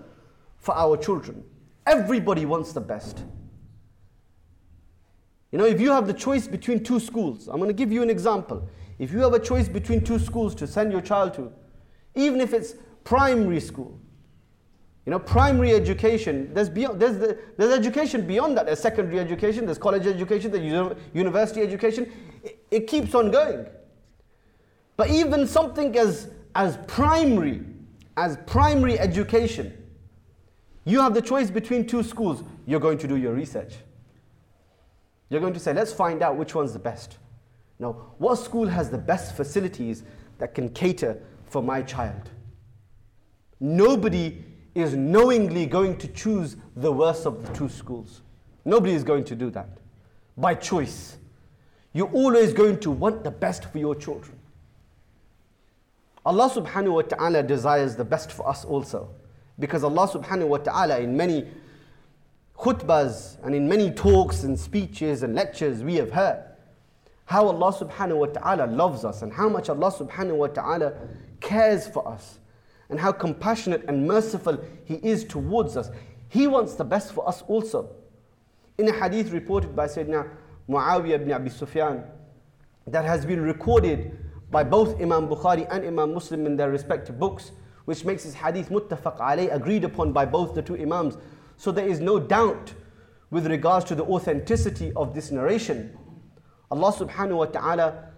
for 0.58 0.76
our 0.76 0.96
children. 0.96 1.42
Everybody 1.86 2.44
wants 2.44 2.72
the 2.72 2.80
best. 2.80 3.22
You 5.50 5.58
know, 5.58 5.64
if 5.64 5.80
you 5.80 5.90
have 5.90 6.06
the 6.06 6.12
choice 6.12 6.46
between 6.46 6.82
two 6.82 7.00
schools, 7.00 7.48
I'm 7.48 7.56
going 7.56 7.68
to 7.68 7.74
give 7.74 7.92
you 7.92 8.02
an 8.02 8.10
example. 8.10 8.68
If 8.98 9.12
you 9.12 9.20
have 9.20 9.32
a 9.32 9.38
choice 9.38 9.68
between 9.68 10.02
two 10.02 10.18
schools 10.18 10.54
to 10.56 10.66
send 10.66 10.92
your 10.92 11.00
child 11.00 11.34
to, 11.34 11.52
even 12.14 12.40
if 12.40 12.52
it's 12.52 12.74
primary 13.04 13.60
school, 13.60 13.98
you 15.06 15.10
know, 15.10 15.18
primary 15.18 15.74
education, 15.74 16.52
there's, 16.54 16.70
beyond, 16.70 17.00
there's, 17.00 17.18
the, 17.18 17.38
there's 17.58 17.72
education 17.72 18.26
beyond 18.26 18.56
that. 18.56 18.64
There's 18.64 18.80
secondary 18.80 19.20
education, 19.20 19.66
there's 19.66 19.78
college 19.78 20.06
education, 20.06 20.50
there's 20.50 20.96
university 21.12 21.60
education. 21.60 22.10
It, 22.42 22.58
it 22.70 22.86
keeps 22.86 23.14
on 23.14 23.30
going. 23.30 23.66
But 24.96 25.10
even 25.10 25.46
something 25.46 25.96
as, 25.98 26.30
as 26.54 26.78
primary, 26.86 27.62
as 28.16 28.38
primary 28.46 28.98
education, 28.98 29.76
you 30.86 31.00
have 31.00 31.12
the 31.12 31.22
choice 31.22 31.50
between 31.50 31.86
two 31.86 32.02
schools. 32.02 32.42
You're 32.66 32.80
going 32.80 32.98
to 32.98 33.08
do 33.08 33.16
your 33.16 33.34
research. 33.34 33.74
You're 35.28 35.40
going 35.40 35.54
to 35.54 35.60
say, 35.60 35.74
let's 35.74 35.92
find 35.92 36.22
out 36.22 36.36
which 36.36 36.54
one's 36.54 36.72
the 36.72 36.78
best. 36.78 37.18
Now, 37.78 37.92
what 38.18 38.36
school 38.36 38.68
has 38.68 38.88
the 38.88 38.98
best 38.98 39.36
facilities 39.36 40.04
that 40.38 40.54
can 40.54 40.68
cater 40.70 41.20
for 41.54 41.62
my 41.62 41.82
child? 41.82 42.30
Nobody 43.60 44.44
is 44.74 44.94
knowingly 44.94 45.66
going 45.66 45.96
to 45.98 46.08
choose 46.08 46.56
the 46.74 46.90
worst 46.90 47.26
of 47.26 47.46
the 47.46 47.52
two 47.54 47.68
schools. 47.68 48.22
Nobody 48.64 48.92
is 48.92 49.04
going 49.04 49.22
to 49.26 49.36
do 49.36 49.50
that 49.50 49.68
by 50.36 50.54
choice. 50.56 51.16
you're 51.92 52.10
always 52.10 52.52
going 52.52 52.80
to 52.80 52.90
want 52.90 53.22
the 53.22 53.30
best 53.30 53.66
for 53.70 53.78
your 53.78 53.94
children. 53.94 54.36
Allah 56.26 56.50
subhanahu 56.50 56.94
wa 56.94 57.02
ta'ala 57.02 57.42
desires 57.44 57.94
the 57.94 58.04
best 58.04 58.32
for 58.32 58.48
us 58.48 58.64
also. 58.64 59.10
Because 59.60 59.84
Allah 59.84 60.08
subhanahu 60.08 60.48
wa 60.48 60.56
ta'ala 60.56 60.98
in 60.98 61.16
many 61.16 61.46
khutbahs 62.58 63.36
and 63.44 63.54
in 63.54 63.68
many 63.68 63.92
talks 63.92 64.42
and 64.42 64.58
speeches 64.58 65.22
and 65.22 65.36
lectures 65.36 65.84
we 65.84 65.94
have 66.02 66.10
heard 66.10 66.42
how 67.26 67.46
Allah 67.46 67.72
subhanahu 67.72 68.18
wa 68.18 68.26
ta'ala 68.26 68.66
loves 68.66 69.04
us 69.04 69.22
and 69.22 69.32
how 69.32 69.48
much 69.48 69.68
Allah 69.68 69.90
subhanahu 69.90 70.36
wa 70.36 70.46
ta'ala 70.48 70.92
cares 71.44 71.86
for 71.86 72.08
us 72.08 72.38
and 72.88 72.98
how 72.98 73.12
compassionate 73.12 73.84
and 73.86 74.06
merciful 74.06 74.58
He 74.84 74.94
is 74.94 75.24
towards 75.24 75.76
us. 75.76 75.90
He 76.28 76.46
wants 76.46 76.74
the 76.74 76.84
best 76.84 77.12
for 77.12 77.28
us 77.28 77.42
also. 77.42 77.90
In 78.78 78.88
a 78.88 78.92
hadith 78.92 79.30
reported 79.30 79.76
by 79.76 79.86
Sayyidina 79.86 80.28
Muawiyah 80.68 81.14
ibn 81.14 81.32
Abi 81.32 81.50
Sufyan 81.50 82.02
that 82.86 83.04
has 83.04 83.24
been 83.24 83.40
recorded 83.40 84.18
by 84.50 84.64
both 84.64 85.00
Imam 85.00 85.28
Bukhari 85.28 85.66
and 85.70 85.84
Imam 85.84 86.14
Muslim 86.14 86.46
in 86.46 86.56
their 86.56 86.70
respective 86.70 87.18
books, 87.18 87.52
which 87.84 88.04
makes 88.04 88.24
this 88.24 88.34
hadith 88.34 88.70
muttafaq 88.70 89.18
alayh, 89.18 89.54
agreed 89.54 89.84
upon 89.84 90.12
by 90.12 90.24
both 90.24 90.54
the 90.54 90.62
two 90.62 90.76
Imams. 90.76 91.16
So 91.56 91.70
there 91.70 91.86
is 91.86 92.00
no 92.00 92.18
doubt 92.18 92.72
with 93.30 93.46
regards 93.46 93.84
to 93.86 93.94
the 93.94 94.04
authenticity 94.04 94.92
of 94.96 95.14
this 95.14 95.30
narration. 95.30 95.96
Allah 96.70 96.92
subhanahu 96.92 97.36
wa 97.36 97.46
ta'ala 97.46 98.13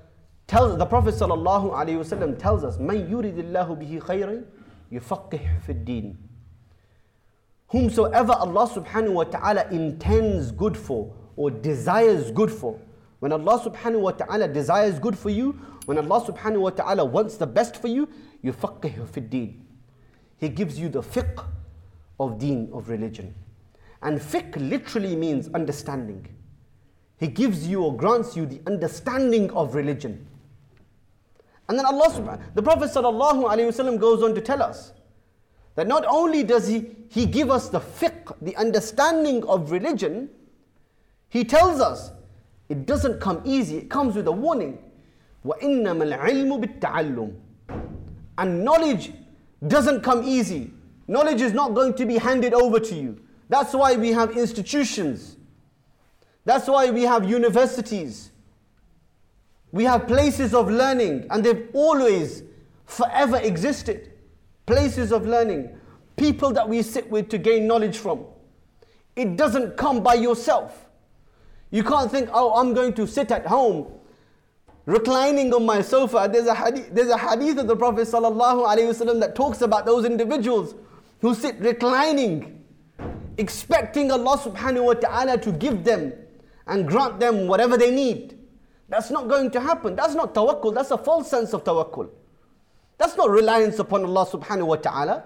tells 0.47 0.79
the 0.79 0.87
Prophet 0.87 1.15
wasallam 1.15 2.39
tells 2.39 2.65
us, 2.65 2.79
"Man 2.79 3.09
yuridillahu 3.09 3.77
bihi 3.79 4.01
khayran 4.01 4.45
yufaqqih 4.93 5.61
fi 5.63 5.73
din." 5.73 6.19
Whomsoever 7.69 8.33
Allah 8.33 8.69
subhanahu 8.69 9.15
wa 9.15 9.25
ta'ala 9.25 9.69
intends 9.71 10.53
good 10.53 10.77
for 10.77 11.13
or 11.37 11.51
desires 11.51 12.31
good 12.31 12.51
for. 12.51 12.79
When 13.19 13.33
Allah 13.33 13.59
subhanahu 13.59 14.01
wa 14.01 14.13
ta'ala 14.13 14.47
desires 14.49 15.01
good 15.01 15.19
for 15.19 15.31
you, 15.31 15.53
when 15.87 15.99
Allah 15.99 16.25
subhanahu 16.25 16.61
wa 16.61 16.71
ta'ala 16.71 17.05
wants 17.05 17.37
the 17.37 17.47
best 17.47 17.77
for 17.77 17.89
you, 17.89 18.09
yufaqqih 18.45 19.09
fi 19.09 19.21
din. 19.21 19.67
He 20.39 20.49
gives 20.49 20.79
you 20.79 20.89
the 20.89 21.03
fiqh 21.03 21.45
of 22.21 22.39
deen, 22.39 22.71
of 22.73 22.89
religion. 22.89 23.35
And 24.03 24.21
fiqh 24.21 24.55
literally 24.57 25.17
means 25.17 25.49
understanding. 25.53 26.29
He 27.19 27.27
gives 27.27 27.67
you 27.67 27.83
or 27.83 27.97
grants 27.97 28.37
you 28.37 28.47
the 28.47 28.61
understanding 28.67 29.51
of 29.53 29.75
religion. 29.75 30.27
And 31.70 31.78
then 31.78 31.86
Allah 31.86 32.10
subhanahu 32.10 32.56
the 32.56 32.62
Prophet 32.62 32.92
sallallahu 32.92 33.44
alaihi 33.46 33.68
wasallam 33.72 34.00
goes 34.00 34.22
on 34.24 34.36
to 34.36 34.42
tell 34.42 34.62
us 34.62 34.94
that 35.76 35.88
not 35.88 36.06
only 36.08 36.44
does 36.44 36.68
he, 36.68 36.92
he 37.10 37.26
give 37.26 37.50
us 37.50 37.70
the 37.70 37.80
fiqh, 37.80 38.36
the 38.42 38.56
understanding 38.58 39.44
of 39.46 39.72
religion, 39.72 40.30
he 41.30 41.44
tells 41.44 41.80
us 41.80 42.12
it 42.70 42.86
doesn't 42.86 43.22
come 43.22 43.42
easy, 43.46 43.78
it 43.78 43.90
comes 43.90 44.16
with 44.16 44.28
a 44.28 44.32
warning. 44.32 44.80
وَإِنَّمَا 45.46 46.18
الْعِلْمُ 46.18 46.64
بِالتَّعَلُّمِ 46.80 47.36
And 48.38 48.64
knowledge 48.64 49.14
doesn't 49.68 50.02
come 50.02 50.24
easy. 50.24 50.72
Knowledge 51.08 51.42
is 51.42 51.54
not 51.54 51.74
going 51.74 51.94
to 51.96 52.06
be 52.06 52.18
handed 52.18 52.54
over 52.54 52.80
to 52.80 52.96
you. 52.96 53.22
That's 53.50 53.74
why 53.74 53.96
we 53.96 54.12
have 54.12 54.38
institutions. 54.38 55.38
That's 56.46 56.68
why 56.68 56.90
we 56.90 57.04
have 57.04 57.30
universities. 57.30 58.32
We 59.73 59.85
have 59.85 60.07
places 60.07 60.55
of 60.55 60.71
learning, 60.71 61.27
and 61.31 61.45
they've 61.45 61.69
always, 61.73 62.43
forever 62.87 63.39
existed. 63.39 64.13
Places 64.67 65.13
of 65.13 65.27
learning, 65.27 65.77
people 66.17 66.53
that 66.53 66.69
we 66.69 66.83
sit 66.83 67.11
with 67.11 67.29
to 67.29 67.39
gain 67.39 67.67
knowledge 67.67 67.99
from. 67.99 68.25
It 69.15 69.37
doesn't 69.37 69.77
come 69.77 70.03
by 70.03 70.15
yourself. 70.15 70.87
You 71.71 71.83
can't 71.83 72.11
think, 72.11 72.29
oh, 72.33 72.61
I'm 72.61 72.75
going 72.75 72.93
to 72.95 73.07
sit 73.07 73.31
at 73.31 73.47
home, 73.47 73.93
reclining 74.87 75.53
on 75.53 75.67
my 75.67 75.83
sofa. 75.83 76.29
There's 76.33 76.47
a 76.47 76.55
hadith, 76.55 76.95
there's 76.95 77.11
a 77.11 77.19
hadith 77.19 77.59
of 77.59 77.67
the 77.67 77.77
Prophet 77.77 78.07
ﷺ 78.09 79.21
that 79.21 79.35
talks 79.35 79.63
about 79.63 79.85
those 79.85 80.05
individuals 80.05 80.75
who 81.21 81.35
sit 81.35 81.59
reclining, 81.59 82.65
expecting 83.39 84.11
Allah 84.11 84.39
subhanahu 84.39 84.85
wa 84.85 84.95
ta'ala 84.95 85.39
to 85.39 85.53
give 85.53 85.85
them 85.85 86.13
and 86.67 86.87
grant 86.87 87.21
them 87.21 87.47
whatever 87.47 87.77
they 87.77 87.91
need. 87.91 88.39
That's 88.89 89.11
not 89.11 89.29
going 89.29 89.51
to 89.51 89.61
happen. 89.61 89.97
That's 89.97 90.15
not 90.15 90.35
tawakkul, 90.35 90.75
that's 90.75 90.91
a 90.91 90.99
false 90.99 91.31
sense 91.31 91.53
of 91.53 91.65
tawakkul. 91.65 92.09
That's 92.99 93.17
not 93.17 93.31
reliance 93.31 93.79
upon 93.79 94.05
Allah 94.05 94.27
subhanahu 94.27 94.67
wa 94.67 94.77
ta'ala. 94.77 95.25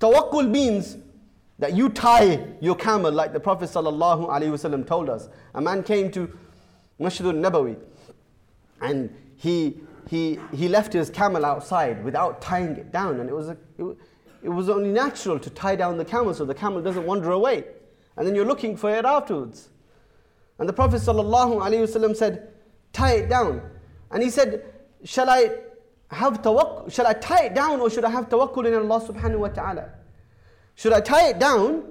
Tawakkul 0.00 0.50
means 0.50 0.96
that 1.58 1.74
you 1.74 1.88
tie 1.90 2.44
your 2.60 2.74
camel 2.74 3.12
like 3.12 3.32
the 3.32 3.38
Prophet 3.38 3.68
sallallahu 3.68 4.28
alaihi 4.28 4.50
wasallam 4.50 4.86
told 4.86 5.08
us. 5.08 5.28
A 5.54 5.60
man 5.60 5.82
came 5.82 6.10
to 6.12 6.28
Masjid 6.98 7.26
al-Nabawi 7.26 7.76
and 8.80 9.14
he, 9.36 9.76
he, 10.08 10.40
he 10.52 10.68
left 10.68 10.92
his 10.92 11.08
camel 11.08 11.44
outside 11.44 12.02
without 12.02 12.40
tying 12.40 12.76
it 12.76 12.90
down 12.90 13.20
and 13.20 13.28
it 13.28 13.34
was, 13.34 13.48
a, 13.48 13.56
it, 13.78 13.96
it 14.42 14.48
was 14.48 14.68
only 14.68 14.90
natural 14.90 15.38
to 15.38 15.50
tie 15.50 15.76
down 15.76 15.98
the 15.98 16.04
camel 16.04 16.34
so 16.34 16.44
the 16.44 16.54
camel 16.54 16.82
doesn't 16.82 17.06
wander 17.06 17.30
away. 17.30 17.64
And 18.16 18.26
then 18.26 18.34
you're 18.34 18.46
looking 18.46 18.76
for 18.76 18.90
it 18.90 19.04
afterwards. 19.04 19.68
And 20.58 20.68
the 20.68 20.72
Prophet 20.72 21.00
ﷺ 21.00 22.16
said, 22.16 22.51
tie 22.92 23.14
it 23.14 23.28
down. 23.28 23.62
And 24.10 24.22
he 24.22 24.30
said, 24.30 24.64
shall 25.04 25.28
I 25.28 25.50
have 26.10 26.42
tawakkul, 26.42 26.92
shall 26.92 27.06
I 27.06 27.14
tie 27.14 27.46
it 27.46 27.54
down 27.54 27.80
or 27.80 27.90
should 27.90 28.04
I 28.04 28.10
have 28.10 28.28
tawakkul 28.28 28.66
in 28.66 28.74
Allah 28.74 29.06
subhanahu 29.06 29.38
wa 29.38 29.48
ta'ala? 29.48 29.90
Should 30.74 30.92
I 30.92 31.00
tie 31.00 31.28
it 31.30 31.38
down 31.38 31.84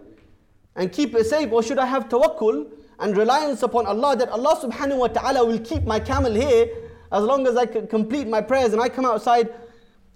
and 0.75 0.91
keep 0.91 1.15
it 1.15 1.25
safe 1.25 1.51
or 1.51 1.63
should 1.63 1.79
I 1.79 1.85
have 1.85 2.07
tawakkul 2.07 2.71
and 2.99 3.17
reliance 3.17 3.63
upon 3.63 3.87
Allah 3.87 4.15
that 4.15 4.29
Allah 4.29 4.59
subhanahu 4.61 4.97
wa 4.97 5.07
ta'ala 5.07 5.43
will 5.45 5.59
keep 5.59 5.83
my 5.83 5.99
camel 5.99 6.33
here 6.33 6.69
as 7.11 7.23
long 7.23 7.47
as 7.47 7.57
I 7.57 7.65
can 7.65 7.87
complete 7.87 8.27
my 8.27 8.41
prayers 8.41 8.73
and 8.73 8.81
I 8.81 8.89
come 8.89 9.05
outside 9.05 9.53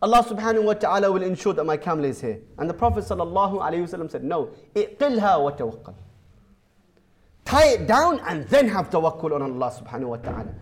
Allah 0.02 0.24
subhanahu 0.24 0.64
wa 0.64 0.74
ta'ala 0.74 1.12
will 1.12 1.24
ensure 1.24 1.54
that 1.54 1.64
my 1.64 1.78
camel 1.78 2.06
is 2.06 2.22
here. 2.22 2.40
And 2.60 2.70
the 2.70 2.74
Prophet 2.74 3.06
sallallahu 3.06 3.60
alayhi 3.60 3.88
wasallam 3.88 4.12
said, 4.12 4.24
no, 4.24 4.52
iqilha 4.76 5.42
wa 5.42 5.52
tawakkal. 5.52 5.96
Tie 7.44 7.70
it 7.70 7.88
down 7.88 8.20
and 8.28 8.48
then 8.50 8.68
have 8.68 8.90
tawakkul 8.90 9.34
on 9.34 9.42
Allah 9.42 9.74
subhanahu 9.82 10.08
wa 10.08 10.18
ta'ala. 10.18 10.54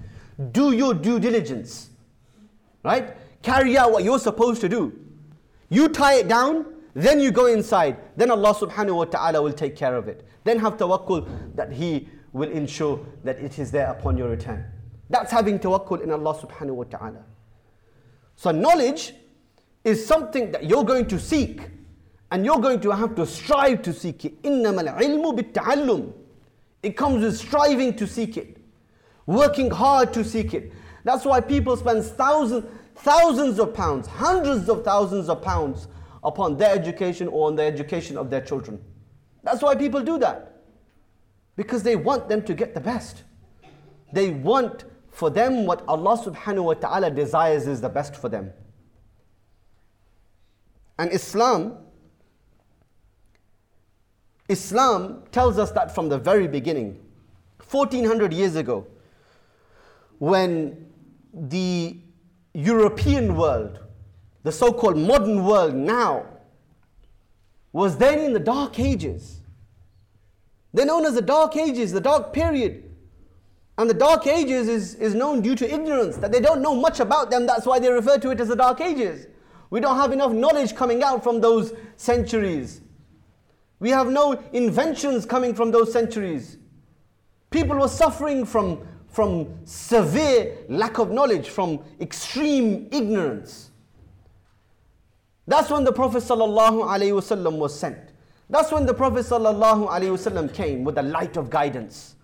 Do 0.53 0.73
your 0.73 0.95
due 0.95 1.19
diligence. 1.19 1.91
Right? 2.85 3.17
Carry 3.43 3.77
out 3.77 3.93
what 3.93 4.05
you're 4.05 4.19
supposed 4.19 4.61
to 4.61 4.69
do. 4.69 4.99
You 5.69 5.88
tie 5.88 6.15
it 6.15 6.29
down, 6.29 6.67
then 6.95 7.21
you 7.21 7.31
go 7.31 7.47
inside. 7.47 7.99
Then 8.17 8.31
Allah 8.31 8.55
subhanahu 8.55 8.97
wa 8.97 9.05
ta'ala 9.05 9.43
will 9.43 9.53
take 9.53 9.77
care 9.77 9.97
of 9.97 10.09
it. 10.09 10.27
Then 10.45 10.59
have 10.59 10.77
tawakkul 10.77 11.29
that 11.55 11.73
He 11.73 12.09
will 12.33 12.50
ensure 12.50 13.05
that 13.25 13.38
it 13.38 13.59
is 13.59 13.71
there 13.71 13.91
upon 13.91 14.17
your 14.17 14.29
return. 14.29 14.65
That's 15.11 15.31
having 15.31 15.59
tawakkul 15.59 16.03
in 16.03 16.11
Allah 16.11 16.35
subhanahu 16.35 16.75
wa 16.75 16.85
ta'ala. 16.85 17.25
So 18.37 18.50
knowledge 18.50 19.15
is 19.85 20.05
something 20.07 20.53
that 20.53 20.65
you're 20.65 20.85
going 20.85 21.07
to 21.07 21.19
seek 21.19 21.71
and 22.31 22.45
you're 22.45 22.61
going 22.61 22.81
to 22.81 22.91
have 22.91 23.15
to 23.17 23.27
strive 23.27 23.83
to 23.83 23.93
seek 23.93 24.25
it. 24.25 24.43
إِنَّمَا 24.43 24.97
الْعِلْمُ 24.97 25.38
بِالتَّعَلُّمِ 25.38 26.12
It 26.83 26.97
comes 26.97 27.23
with 27.23 27.38
striving 27.38 27.97
to 27.97 28.07
seek 28.07 28.37
it, 28.37 28.52
working 29.25 29.70
hard 29.70 30.13
to 30.13 30.24
seek 30.24 30.53
it. 30.53 30.72
That's 31.03 31.25
why 31.25 31.42
people 31.42 31.75
spend 31.77 32.03
thousands, 32.03 32.65
thousands 32.96 33.60
of 33.60 33.74
pounds, 33.74 34.08
hundreds 34.08 34.70
of 34.70 34.84
thousands 34.84 35.30
of 35.30 35.42
pounds 35.42 35.88
upon 36.24 36.58
their 36.58 36.74
education 36.74 37.27
or 37.27 37.48
on 37.48 37.56
the 37.56 37.63
education 37.63 38.18
of 38.18 38.30
their 38.30 38.42
children. 38.42 38.82
That's 39.44 39.62
why 39.62 39.75
people 39.75 40.01
do 40.01 40.18
that. 40.20 40.62
Because 41.56 41.84
they 41.84 41.96
want 41.96 42.30
them 42.30 42.42
to 42.44 42.53
get 42.53 42.74
the 42.74 42.80
best. 42.80 43.24
They 44.13 44.30
want 44.30 44.86
for 45.12 45.30
them 45.30 45.65
what 45.65 45.84
Allah 45.88 46.18
subhanahu 46.18 46.63
wa 46.63 46.74
ta'ala 46.74 47.12
desires 47.12 47.68
is 47.68 47.82
the 47.82 47.89
best 47.89 48.15
for 48.15 48.30
them. 48.30 48.51
And 50.98 51.12
Islam, 51.12 51.77
Islam 54.50 55.24
tells 55.32 55.58
us 55.58 55.72
that 55.72 55.94
from 55.94 56.10
the 56.10 56.18
very 56.18 56.48
beginning, 56.48 57.00
1400 57.70 58.34
years 58.34 58.56
ago, 58.56 58.88
when 60.24 60.89
the 61.34 61.98
European 62.53 63.36
world, 63.36 63.80
the 64.44 64.53
so 64.53 64.72
called 64.72 64.98
modern 64.98 65.44
world 65.44 65.75
now, 65.75 66.25
was 67.74 67.98
then 67.98 68.20
in 68.20 68.32
the 68.32 68.39
dark 68.39 68.80
ages. 68.80 69.42
They're 70.74 70.86
known 70.86 71.06
as 71.06 71.15
the 71.15 71.22
dark 71.22 71.58
ages, 71.58 71.92
the 71.92 72.00
dark 72.00 72.32
period. 72.32 72.89
And 73.77 73.89
the 73.89 73.94
dark 73.94 74.25
ages 74.25 74.70
is, 74.70 74.96
is 74.96 75.13
known 75.13 75.42
due 75.42 75.56
to 75.56 75.70
ignorance, 75.70 76.15
that 76.15 76.32
they 76.32 76.39
don't 76.39 76.62
know 76.62 76.74
much 76.74 77.01
about 77.01 77.30
them, 77.30 77.46
that's 77.46 77.65
why 77.65 77.80
they 77.80 77.92
refer 77.92 78.18
to 78.20 78.30
it 78.30 78.39
as 78.39 78.48
the 78.48 78.56
dark 78.56 78.80
ages. 78.80 79.27
We 79.72 79.82
don't 79.82 79.98
have 79.98 80.13
enough 80.13 80.32
knowledge 80.32 80.74
coming 80.74 81.03
out 81.03 81.22
from 81.22 81.42
those 81.42 81.74
centuries. 81.98 82.80
We 83.82 83.89
have 83.89 84.08
no 84.08 84.42
inventions 84.53 85.25
coming 85.25 85.53
from 85.53 85.72
those 85.72 85.92
centuries. 85.92 86.60
People 87.50 87.77
were 87.77 87.89
suffering 87.89 88.46
from, 88.46 88.88
from 89.13 89.48
severe 89.63 90.58
lack 90.70 90.98
of 90.98 91.12
knowledge, 91.12 91.50
from 91.50 91.79
extreme 92.01 92.89
ignorance. 92.91 93.70
That's 95.46 95.70
when 95.70 95.84
the 95.84 95.91
Prophet 95.93 96.24
ﷺ 96.24 97.58
was 97.58 97.79
sent. 97.79 98.00
That's 98.50 98.72
when 98.72 98.88
the 98.88 98.93
Prophet 98.93 99.25
ﷺ 99.25 100.53
came 100.53 100.84
with 100.84 100.96
the 100.96 101.03
light 101.03 101.38
of 101.38 101.51
guidance. 101.51 102.15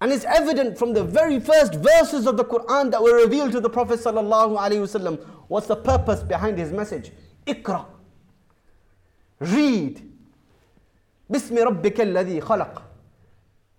And 0.00 0.12
it's 0.12 0.24
evident 0.24 0.78
from 0.78 0.94
the 0.94 1.02
very 1.02 1.40
first 1.40 1.74
verses 1.74 2.28
of 2.28 2.36
the 2.36 2.44
Quran 2.44 2.92
that 2.92 3.02
were 3.02 3.16
revealed 3.16 3.50
to 3.52 3.60
the 3.60 3.68
Prophet 3.68 3.98
wasallam. 3.98 5.18
What's 5.48 5.66
the 5.66 5.76
purpose 5.76 6.22
behind 6.22 6.58
his 6.58 6.70
message? 6.72 7.10
Ikra. 7.44 7.86
Read. 9.40 10.00
Bismi 11.30 11.64
rabbika 11.66 12.04
alladhi 12.06 12.40
khalaq 12.40 12.82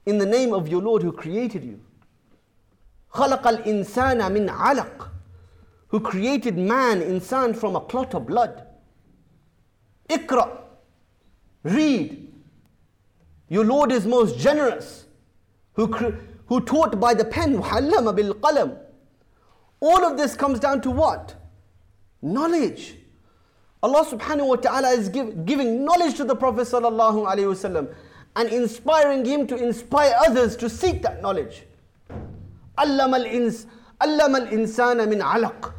In 0.06 0.18
the 0.18 0.26
name 0.26 0.52
of 0.52 0.68
your 0.68 0.82
Lord 0.82 1.02
who 1.02 1.12
created 1.12 1.64
you. 1.64 1.80
خلق 3.12 3.46
الإنسان 3.46 4.18
من 4.32 4.48
علق. 4.48 5.08
Who 5.88 6.00
created 6.00 6.58
man, 6.58 7.00
insan, 7.00 7.56
from 7.56 7.76
a 7.76 7.80
clot 7.80 8.14
of 8.14 8.26
blood. 8.26 8.66
Ikra. 10.08 10.58
Read. 11.62 12.32
Your 13.48 13.64
Lord 13.64 13.92
is 13.92 14.06
most 14.06 14.38
generous 14.38 15.06
who, 15.74 15.86
who 16.46 16.60
taught 16.60 16.98
by 16.98 17.14
the 17.14 17.24
pen, 17.24 17.60
وَعَلَّمَ 17.62 18.16
بِالْقَلَمِ 18.18 18.78
All 19.80 20.04
of 20.04 20.16
this 20.16 20.34
comes 20.34 20.58
down 20.58 20.80
to 20.82 20.90
what? 20.90 21.34
Knowledge. 22.22 22.96
Allah 23.82 24.04
subhanahu 24.04 24.48
wa 24.48 24.56
ta'ala 24.56 24.90
is 24.90 25.08
give, 25.08 25.44
giving 25.44 25.84
knowledge 25.84 26.16
to 26.16 26.24
the 26.24 26.34
Prophet 26.34 26.62
sallallahu 26.62 27.26
alayhi 27.26 27.52
wasallam 27.54 27.94
and 28.35 28.49
inspiring 28.49 29.25
him 29.25 29.45
to 29.47 29.55
inspire 29.55 30.13
others 30.25 30.55
to 30.57 30.69
seek 30.69 31.01
that 31.01 31.21
knowledge. 31.21 31.63
Allama 32.77 33.19
al-insana 33.19 35.07
min 35.07 35.19
alaq, 35.19 35.73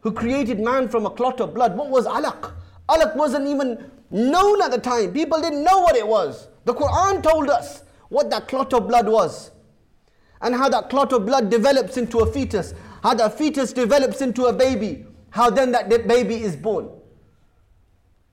who 0.00 0.12
created 0.12 0.60
man 0.60 0.88
from 0.88 1.06
a 1.06 1.10
clot 1.10 1.40
of 1.40 1.52
blood. 1.54 1.76
What 1.76 1.90
was 1.90 2.06
alaq? 2.06 2.52
Alaq 2.88 3.16
wasn't 3.16 3.46
even 3.46 3.90
known 4.10 4.62
at 4.62 4.70
the 4.70 4.78
time. 4.78 5.12
People 5.12 5.40
didn't 5.40 5.64
know 5.64 5.80
what 5.80 5.96
it 5.96 6.06
was. 6.06 6.48
The 6.64 6.74
Quran 6.74 7.22
told 7.22 7.50
us 7.50 7.82
what 8.08 8.30
that 8.30 8.48
clot 8.48 8.72
of 8.72 8.88
blood 8.88 9.08
was 9.08 9.50
and 10.42 10.54
how 10.54 10.68
that 10.68 10.88
clot 10.90 11.12
of 11.12 11.26
blood 11.26 11.50
develops 11.50 11.96
into 11.96 12.18
a 12.20 12.32
fetus, 12.32 12.74
how 13.02 13.14
that 13.14 13.36
fetus 13.36 13.72
develops 13.72 14.20
into 14.20 14.46
a 14.46 14.52
baby, 14.52 15.04
how 15.30 15.50
then 15.50 15.72
that 15.72 15.88
baby 16.08 16.42
is 16.42 16.56
born. 16.56 16.88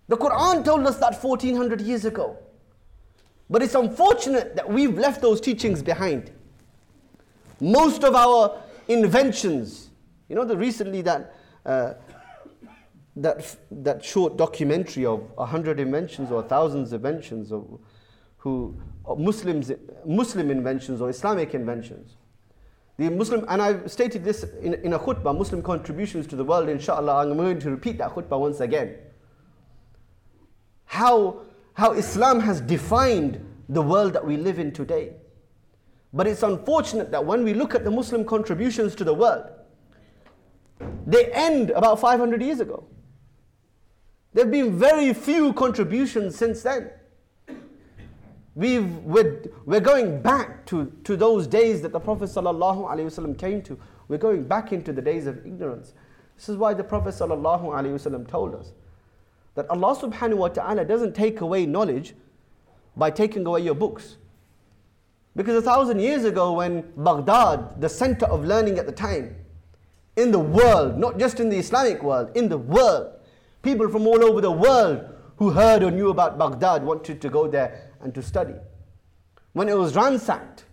The 0.07 0.17
Quran 0.17 0.63
told 0.63 0.87
us 0.87 0.97
that 0.97 1.21
1400 1.21 1.81
years 1.81 2.05
ago. 2.05 2.37
But 3.49 3.63
it's 3.63 3.75
unfortunate 3.75 4.55
that 4.55 4.69
we've 4.69 4.97
left 4.97 5.21
those 5.21 5.39
teachings 5.39 5.81
behind. 5.81 6.31
Most 7.59 8.03
of 8.03 8.13
our 8.13 8.61
inventions, 8.87 9.89
you 10.29 10.35
know, 10.35 10.45
the 10.45 10.57
recently 10.57 11.01
that 11.01 11.33
uh, 11.65 11.93
that 13.15 13.55
that 13.71 14.05
short 14.05 14.37
documentary 14.37 15.05
of 15.05 15.23
a 15.37 15.45
hundred 15.45 15.79
inventions 15.79 16.31
or 16.31 16.43
thousands 16.43 16.93
of 16.93 17.03
inventions 17.03 17.51
of 17.51 17.79
who 18.37 18.77
Muslims, 19.17 19.71
Muslim 20.05 20.51
inventions 20.51 21.01
or 21.01 21.09
Islamic 21.09 21.53
inventions. 21.53 22.15
The 22.97 23.09
Muslim, 23.09 23.45
and 23.47 23.61
I've 23.61 23.91
stated 23.91 24.23
this 24.23 24.43
in, 24.61 24.73
in 24.75 24.93
a 24.93 24.99
khutbah, 24.99 25.37
Muslim 25.37 25.61
contributions 25.61 26.25
to 26.27 26.35
the 26.35 26.43
world, 26.43 26.67
inshallah, 26.67 27.17
I'm 27.17 27.37
going 27.37 27.59
to 27.59 27.69
repeat 27.69 27.97
that 27.99 28.11
khutbah 28.11 28.39
once 28.39 28.59
again. 28.59 28.97
How, 30.85 31.41
how 31.77 31.91
Islam 31.91 32.39
has 32.39 32.59
defined 32.59 33.39
the 33.69 33.81
world 33.81 34.13
that 34.13 34.25
we 34.25 34.35
live 34.35 34.57
in 34.57 34.71
today. 34.71 35.13
But 36.11 36.25
it's 36.25 36.41
unfortunate 36.41 37.11
that 37.11 37.23
when 37.23 37.43
we 37.43 37.53
look 37.53 37.75
at 37.75 37.83
the 37.83 37.91
Muslim 37.91 38.25
contributions 38.25 38.95
to 38.95 39.03
the 39.03 39.13
world, 39.13 39.45
they 41.05 41.25
end 41.25 41.69
about 41.69 41.99
500 41.99 42.41
years 42.41 42.59
ago. 42.61 42.83
There 44.33 44.43
have 44.43 44.51
been 44.51 44.79
very 44.79 45.13
few 45.13 45.53
contributions 45.53 46.35
since 46.35 46.63
then. 46.63 46.89
We've, 48.55 48.91
we're, 49.03 49.43
we're 49.67 49.79
going 49.79 50.19
back 50.19 50.65
to, 50.67 50.91
to 51.03 51.15
those 51.15 51.45
days 51.45 51.83
that 51.83 51.91
the 51.91 51.99
Prophet 51.99 52.29
ﷺ 52.29 53.37
came 53.37 53.61
to. 53.61 53.79
We're 54.07 54.17
going 54.17 54.45
back 54.45 54.73
into 54.73 54.91
the 54.91 55.01
days 55.03 55.27
of 55.27 55.45
ignorance. 55.45 55.93
This 56.37 56.49
is 56.49 56.57
why 56.57 56.73
the 56.73 56.83
Prophet 56.83 57.13
ﷺ 57.13 58.27
told 58.27 58.55
us 58.55 58.71
that 59.57 59.67
Allah 59.71 59.95
subhanahu 59.95 60.37
wa 60.37 60.49
ta'ala 60.49 60.85
doesn't 60.85 61.15
take 61.15 61.41
away 61.41 61.65
knowledge 61.65 62.13
by 62.95 63.09
taking 63.09 63.43
away 63.47 63.61
your 63.61 63.73
books. 63.73 64.17
Because 65.35 65.55
a 65.55 65.63
thousand 65.63 65.99
years 65.99 66.25
ago, 66.25 66.53
when 66.53 66.83
Baghdad, 66.95 67.81
the 67.81 67.89
center 67.89 68.27
of 68.27 68.45
learning 68.45 68.77
at 68.77 68.85
the 68.85 68.91
time, 68.91 69.35
in 70.15 70.29
the 70.29 70.37
world, 70.37 70.99
not 70.99 71.17
just 71.17 71.39
in 71.39 71.49
the 71.49 71.57
Islamic 71.57 72.03
world, 72.03 72.29
in 72.37 72.49
the 72.49 72.57
world, 72.57 73.13
people 73.63 73.89
from 73.89 74.05
all 74.05 74.23
over 74.23 74.41
the 74.41 74.51
world 74.51 75.09
who 75.37 75.49
heard 75.49 75.81
or 75.81 75.89
knew 75.89 76.11
about 76.11 76.37
Baghdad 76.37 76.83
wanted 76.83 77.19
to 77.19 77.27
go 77.27 77.47
there 77.47 77.89
and 78.01 78.13
to 78.13 78.21
study. 78.21 78.53
When 79.53 79.69
it 79.69 79.77
was 79.77 79.95
ransacked, 79.95 80.65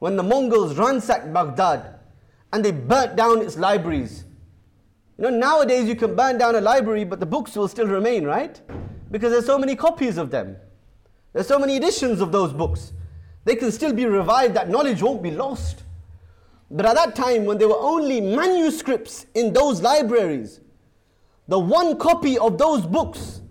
when 0.00 0.16
the 0.16 0.22
Mongols 0.22 0.76
ransacked 0.76 1.32
Baghdad 1.32 1.98
and 2.52 2.62
they 2.62 2.72
burnt 2.72 3.16
down 3.16 3.40
its 3.40 3.56
libraries. 3.56 4.26
You 5.22 5.30
know, 5.30 5.38
nowadays 5.38 5.88
you 5.88 5.94
can 5.94 6.16
burn 6.16 6.36
down 6.36 6.56
a 6.56 6.60
library, 6.60 7.04
but 7.04 7.20
the 7.20 7.26
books 7.26 7.54
will 7.54 7.68
still 7.68 7.86
remain, 7.86 8.24
right? 8.24 8.60
Because 9.12 9.30
there's 9.30 9.46
so 9.46 9.56
many 9.56 9.76
copies 9.76 10.18
of 10.18 10.32
them. 10.32 10.56
There's 11.32 11.46
so 11.46 11.60
many 11.60 11.76
editions 11.76 12.20
of 12.20 12.32
those 12.32 12.52
books. 12.52 12.92
They 13.44 13.54
can 13.54 13.70
still 13.70 13.92
be 13.92 14.04
revived, 14.04 14.54
that 14.54 14.68
knowledge 14.68 15.00
won't 15.00 15.22
be 15.22 15.30
lost. 15.30 15.84
But 16.72 16.86
at 16.86 16.96
that 16.96 17.14
time, 17.14 17.44
when 17.44 17.58
there 17.58 17.68
were 17.68 17.78
only 17.78 18.20
manuscripts 18.20 19.26
in 19.34 19.52
those 19.52 19.80
libraries, 19.80 20.60
the 21.46 21.58
one 21.58 21.98
copy 21.98 22.36
of 22.36 22.58
those 22.58 22.84
books 22.84 23.42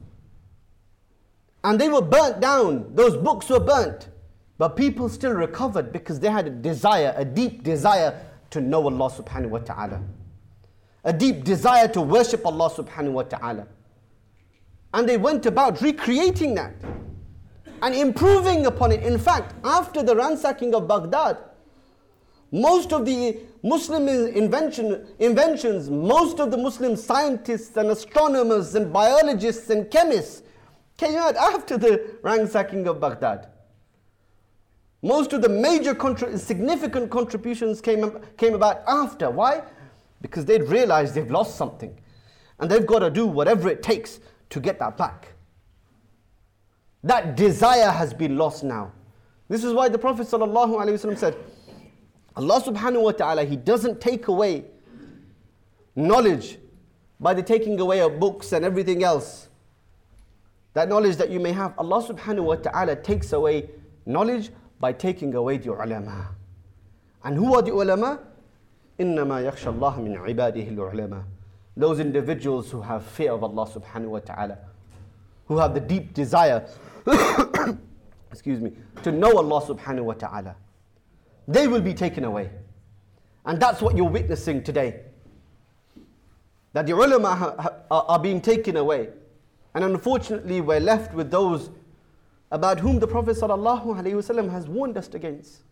and 1.63 1.79
they 1.79 1.87
were 1.87 2.01
burnt 2.01 2.41
down. 2.41 2.93
Those 2.95 3.15
books 3.15 3.47
were 3.47 3.59
burnt. 3.59 4.09
But 4.57 4.75
people 4.75 5.07
still 5.07 5.31
recovered 5.31 5.93
because 5.93 6.19
they 6.19 6.29
had 6.29 6.47
a 6.47 6.49
desire, 6.49 7.13
a 7.15 7.23
deep 7.23 7.63
desire 7.63 8.19
to 8.49 8.59
know 8.59 8.83
Allah 8.83 9.09
subhanahu 9.09 9.49
wa 9.49 9.59
ta'ala. 9.59 10.01
A 11.03 11.13
deep 11.13 11.43
desire 11.43 11.87
to 11.89 12.01
worship 12.01 12.45
Allah 12.45 12.69
subhanahu 12.69 13.11
wa 13.13 13.23
ta'ala. 13.23 13.67
And 14.93 15.07
they 15.07 15.17
went 15.17 15.45
about 15.45 15.81
recreating 15.81 16.55
that 16.55 16.75
and 17.81 17.95
improving 17.95 18.65
upon 18.65 18.91
it. 18.91 19.03
In 19.03 19.17
fact, 19.17 19.55
after 19.63 20.03
the 20.03 20.15
ransacking 20.15 20.75
of 20.75 20.87
Baghdad, 20.87 21.37
most 22.51 22.91
of 22.91 23.05
the 23.05 23.39
Muslim 23.63 24.07
invention, 24.09 25.07
inventions, 25.19 25.89
most 25.89 26.39
of 26.39 26.51
the 26.51 26.57
Muslim 26.57 26.95
scientists 26.95 27.77
and 27.77 27.89
astronomers 27.89 28.75
and 28.75 28.91
biologists 28.91 29.69
and 29.69 29.89
chemists 29.89 30.43
came 30.97 31.15
out 31.15 31.35
after 31.35 31.77
the 31.77 32.17
ransacking 32.21 32.87
of 32.87 32.99
Baghdad. 32.99 33.47
Most 35.01 35.33
of 35.33 35.41
the 35.41 35.49
major, 35.49 35.95
significant 36.37 37.09
contributions 37.09 37.81
came, 37.81 38.19
came 38.37 38.53
about 38.53 38.83
after. 38.87 39.31
Why? 39.31 39.63
Because 40.21 40.45
they'd 40.45 40.63
realized 40.63 41.15
they've 41.15 41.29
lost 41.29 41.55
something. 41.55 41.97
And 42.59 42.69
they've 42.69 42.85
got 42.85 42.99
to 42.99 43.09
do 43.09 43.25
whatever 43.25 43.69
it 43.69 43.81
takes 43.81 44.19
to 44.49 44.59
get 44.59 44.79
that 44.79 44.97
back. 44.97 45.33
That 47.03 47.35
desire 47.35 47.89
has 47.89 48.13
been 48.13 48.37
lost 48.37 48.63
now. 48.63 48.91
This 49.49 49.63
is 49.63 49.73
why 49.73 49.89
the 49.89 49.97
Prophet 49.97 50.27
ﷺ 50.27 51.17
said, 51.17 51.35
Allah 52.35 52.61
subhanahu 52.61 53.01
wa 53.01 53.11
ta'ala, 53.11 53.43
He 53.43 53.55
doesn't 53.55 53.99
take 53.99 54.27
away 54.27 54.65
knowledge 55.95 56.57
by 57.19 57.33
the 57.33 57.43
taking 57.43 57.79
away 57.79 58.01
of 58.01 58.19
books 58.19 58.53
and 58.53 58.63
everything 58.63 59.03
else 59.03 59.49
that 60.73 60.87
knowledge 60.87 61.17
that 61.17 61.29
you 61.29 61.39
may 61.39 61.51
have, 61.51 61.73
Allah 61.77 62.01
subhanahu 62.03 62.43
wa 62.43 62.55
ta'ala 62.55 62.95
takes 62.95 63.33
away 63.33 63.69
knowledge 64.05 64.51
by 64.79 64.93
taking 64.93 65.35
away 65.35 65.57
the 65.57 65.71
ulama. 65.71 66.29
And 67.23 67.35
who 67.35 67.55
are 67.55 67.61
the 67.61 67.73
ulama? 67.73 68.19
إنما 69.00 69.40
يخشى 69.40 69.68
الله 69.68 70.00
من 70.00 70.16
عباده 70.16 70.68
العلماء. 70.68 71.22
Those 71.76 72.00
individuals 72.00 72.70
who 72.70 72.80
have 72.80 73.04
fear 73.04 73.32
of 73.32 73.44
Allah 73.44 73.66
subhanahu 73.66 74.08
wa 74.08 74.20
ta'ala, 74.20 74.58
who 75.46 75.58
have 75.58 75.74
the 75.74 75.80
deep 75.80 76.14
desire, 76.14 76.66
excuse 78.30 78.60
me, 78.60 78.72
to 79.02 79.12
know 79.12 79.36
Allah 79.36 79.60
subhanahu 79.66 80.04
wa 80.04 80.14
ta'ala. 80.14 80.56
They 81.46 81.68
will 81.68 81.82
be 81.82 81.94
taken 81.94 82.24
away. 82.24 82.50
And 83.44 83.60
that's 83.60 83.80
what 83.82 83.96
you're 83.96 84.08
witnessing 84.08 84.62
today. 84.62 85.02
That 86.72 86.86
the 86.86 86.92
ulama 86.92 87.82
are 87.90 88.18
being 88.18 88.40
taken 88.40 88.76
away. 88.76 89.10
And 89.74 89.84
unfortunately, 89.84 90.60
we're 90.60 90.80
left 90.80 91.14
with 91.14 91.30
those 91.30 91.70
about 92.50 92.80
whom 92.80 92.98
the 92.98 93.06
Prophet 93.06 93.36
ﷺ 93.36 94.50
has 94.50 94.66
warned 94.66 94.96
us 94.96 95.08
against. 95.08 95.62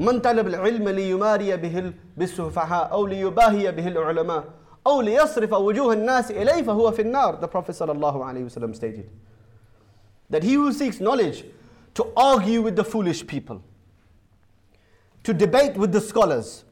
من 0.00 0.20
طلب 0.20 0.46
العلم 0.46 0.88
ليماري 0.88 1.56
به 1.56 1.92
بالسفهاء 2.16 2.92
أو 2.92 3.06
ليباهي 3.06 3.72
به 3.72 3.88
العلماء 3.88 4.44
أو 4.86 5.00
ليصرف 5.00 5.52
وجوه 5.52 5.92
الناس 5.92 6.30
إليه 6.30 6.62
فهو 6.62 6.90
في 6.92 7.02
النار 7.02 7.40
The 7.40 7.48
Prophet 7.48 7.74
ﷺ 7.74 8.74
stated 8.74 9.10
that 10.30 10.42
he 10.42 10.54
who 10.54 10.72
seeks 10.72 11.00
knowledge 11.00 11.44
to 11.94 12.06
argue 12.16 12.62
with 12.62 12.74
the 12.76 12.84
foolish 12.84 13.26
people, 13.26 13.62
to 15.24 15.34
debate 15.34 15.76
with 15.76 15.92
the 15.92 16.00
scholars, 16.00 16.64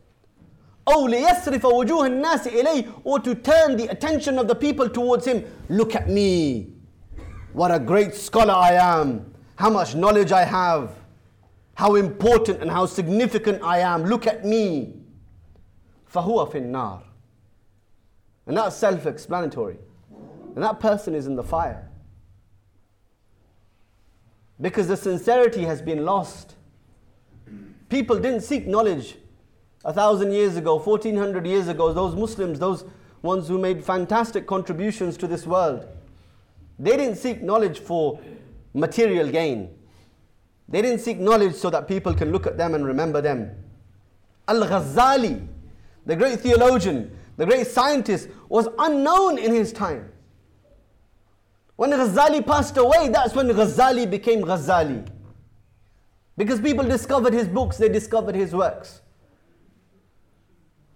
أو 0.88 1.07
ليصرف 1.09 1.64
وجوه 1.64 2.07
الناس 2.07 2.46
إليه 2.46 2.85
or 3.05 3.18
to 3.18 3.35
turn 3.35 3.77
the 3.77 3.88
attention 3.88 4.38
of 4.38 4.49
the 4.49 4.55
people 4.55 4.88
towards 4.88 5.27
him 5.27 5.44
look 5.68 5.94
at 5.94 6.09
me 6.09 6.73
what 7.53 7.70
a 7.70 7.79
great 7.79 8.14
scholar 8.14 8.55
I 8.55 8.73
am 8.73 9.31
how 9.61 9.68
much 9.68 9.94
knowledge 9.94 10.33
I 10.33 10.44
have, 10.44 10.90
how 11.75 11.94
important 11.94 12.61
and 12.61 12.70
how 12.70 12.87
significant 12.87 13.62
I 13.62 13.79
am. 13.79 14.05
Look 14.05 14.27
at 14.27 14.44
me. 14.44 14.94
فَهُوَ 16.12 16.53
فِي 16.53 16.62
النَّارِ 16.62 17.03
And 18.46 18.57
that's 18.57 18.77
self 18.77 19.07
explanatory. 19.07 19.79
And 20.55 20.62
that 20.62 20.81
person 20.81 21.14
is 21.14 21.27
in 21.27 21.37
the 21.37 21.42
fire. 21.42 21.88
Because 24.61 24.88
the 24.88 24.96
sincerity 24.96 25.62
has 25.62 25.81
been 25.81 26.05
lost. 26.05 26.57
People 27.88 28.18
didn't 28.18 28.42
seek 28.42 28.66
knowledge 28.66 29.16
a 29.85 29.92
thousand 29.92 30.33
years 30.33 30.57
ago, 30.57 30.79
1400 30.79 31.46
years 31.46 31.68
ago. 31.68 31.92
Those 31.92 32.14
Muslims, 32.14 32.59
those 32.59 32.85
ones 33.23 33.49
who 33.49 33.59
made 33.59 33.85
fantastic 33.85 34.46
contributions 34.46 35.16
to 35.16 35.27
this 35.27 35.46
world, 35.46 35.87
they 36.79 36.96
didn't 36.96 37.16
seek 37.16 37.42
knowledge 37.42 37.79
for 37.79 38.20
material 38.75 39.31
gain. 39.31 39.75
They 40.67 40.82
didn't 40.82 40.99
seek 40.99 41.19
knowledge 41.19 41.56
so 41.56 41.69
that 41.69 41.88
people 41.88 42.13
can 42.13 42.32
look 42.32 42.47
at 42.47 42.58
them 42.58 42.73
and 42.73 42.86
remember 42.86 43.21
them. 43.21 43.51
Al 44.47 44.62
Ghazali, 44.62 45.47
the 46.06 46.15
great 46.15 46.39
theologian, 46.39 47.15
the 47.38 47.45
great 47.45 47.67
scientist, 47.67 48.30
was 48.49 48.67
unknown 48.80 49.38
in 49.38 49.54
his 49.54 49.71
time. 49.71 50.12
When 51.75 51.91
Ghazali 51.91 52.45
passed 52.45 52.78
away, 52.78 53.10
that's 53.10 53.36
when 53.36 53.47
Ghazali 53.47 54.10
became 54.10 54.41
Ghazali. 54.41 55.08
Because 56.38 56.60
people 56.60 56.86
discovered 56.86 57.34
his 57.34 57.47
books, 57.47 57.78
they 57.78 57.89
discovered 57.89 58.36
his 58.36 58.54
works. 58.54 59.01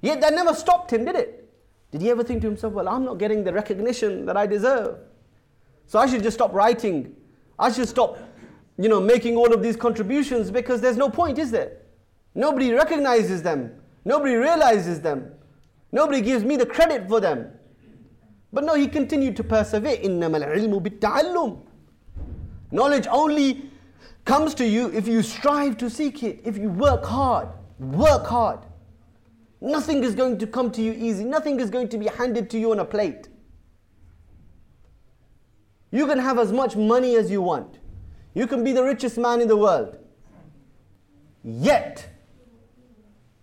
Yet 0.02 0.22
that 0.22 0.34
never 0.34 0.54
stopped 0.54 0.92
him, 0.92 1.06
did 1.06 1.16
it? 1.16 1.50
Did 1.92 2.02
he 2.02 2.10
ever 2.10 2.24
think 2.24 2.42
to 2.42 2.48
himself, 2.48 2.74
well, 2.74 2.88
I'm 2.88 3.04
not 3.04 3.18
getting 3.18 3.44
the 3.44 3.52
recognition 3.52 4.26
that 4.26 4.38
I 4.38 4.46
deserve? 4.46 5.00
So 5.88 6.00
I 6.00 6.06
should 6.06 6.24
just 6.24 6.38
stop 6.38 6.54
writing. 6.54 7.16
I 7.58 7.72
should 7.72 7.90
stop, 7.90 8.18
you 8.79 8.89
know, 8.89 9.01
making 9.01 9.37
all 9.37 9.53
of 9.53 9.63
these 9.63 9.77
contributions 9.77 10.51
because 10.51 10.81
there's 10.81 10.97
no 10.97 11.09
point, 11.09 11.39
is 11.39 11.51
there? 11.51 11.79
Nobody 12.35 12.73
recognizes 12.73 13.43
them. 13.43 13.73
Nobody 14.05 14.35
realizes 14.35 15.01
them. 15.01 15.33
Nobody 15.93 16.21
gives 16.21 16.45
me 16.45 16.57
the 16.57 16.67
credit 16.67 17.09
for 17.09 17.21
them. 17.21 17.51
But 18.53 18.65
no, 18.65 18.75
he 18.75 18.89
continued 18.89 19.37
to 19.37 19.45
persevere. 19.45 19.97
إِنَّمَا 19.99 20.45
الْعِلْمُ 20.45 20.83
بِالتَّعَلُّمِ 20.83 21.61
Knowledge 22.73 23.07
only 23.11 23.71
comes 24.25 24.55
to 24.55 24.67
you 24.67 24.91
if 24.93 25.07
you 25.07 25.23
strive 25.23 25.77
to 25.79 25.89
seek 25.89 26.23
it, 26.23 26.41
if 26.45 26.59
you 26.59 26.71
work 26.71 27.05
hard. 27.05 27.49
Work 27.79 28.27
hard. 28.27 28.61
Nothing 29.61 30.03
is 30.05 30.15
going 30.15 30.39
to 30.39 30.47
come 30.47 30.71
to 30.73 30.83
you 30.83 30.93
easy. 30.93 31.25
Nothing 31.25 31.61
is 31.61 31.71
going 31.71 31.89
to 31.89 31.99
be 31.99 32.07
handed 32.07 32.51
to 32.51 32.59
you 32.59 32.73
on 32.73 32.81
a 32.81 32.85
plate. 32.85 33.29
You 35.91 36.07
can 36.07 36.19
have 36.19 36.39
as 36.39 36.53
much 36.53 36.75
money 36.77 37.17
as 37.17 37.31
you 37.31 37.41
want. 37.41 37.78
You 38.34 38.48
can 38.48 38.64
be 38.64 38.72
the 38.72 38.84
richest 38.84 39.18
man 39.18 39.42
in 39.42 39.48
the 39.48 39.58
world. 39.58 39.98
Yet, 41.44 42.08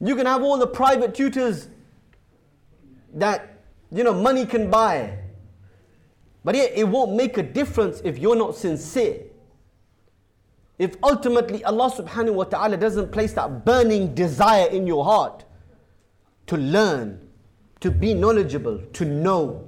you 0.01 0.15
can 0.15 0.27
have 0.27 0.43
all 0.43 0.59
the 0.59 0.67
private 0.67 1.15
tutors 1.15 1.69
that 3.15 3.57
you 3.91 4.05
know, 4.05 4.13
money 4.13 4.47
can 4.47 4.71
buy. 4.71 5.19
But 6.45 6.55
yet 6.55 6.73
it 6.75 6.85
won't 6.85 7.15
make 7.15 7.39
a 7.39 7.43
difference 7.43 8.01
if 8.05 8.19
you're 8.19 8.37
not 8.37 8.57
sincere. 8.57 9.23
If 10.79 10.97
ultimately 11.03 11.65
Allah 11.65 11.91
subhanahu 11.91 12.35
wa 12.35 12.45
ta'ala 12.45 12.77
doesn't 12.77 13.11
place 13.11 13.33
that 13.33 13.65
burning 13.65 14.15
desire 14.15 14.69
in 14.69 14.87
your 14.87 15.05
heart 15.05 15.45
to 16.47 16.57
learn, 16.57 17.27
to 17.81 17.91
be 17.91 18.15
knowledgeable, 18.15 18.79
to 18.93 19.05
know. 19.05 19.67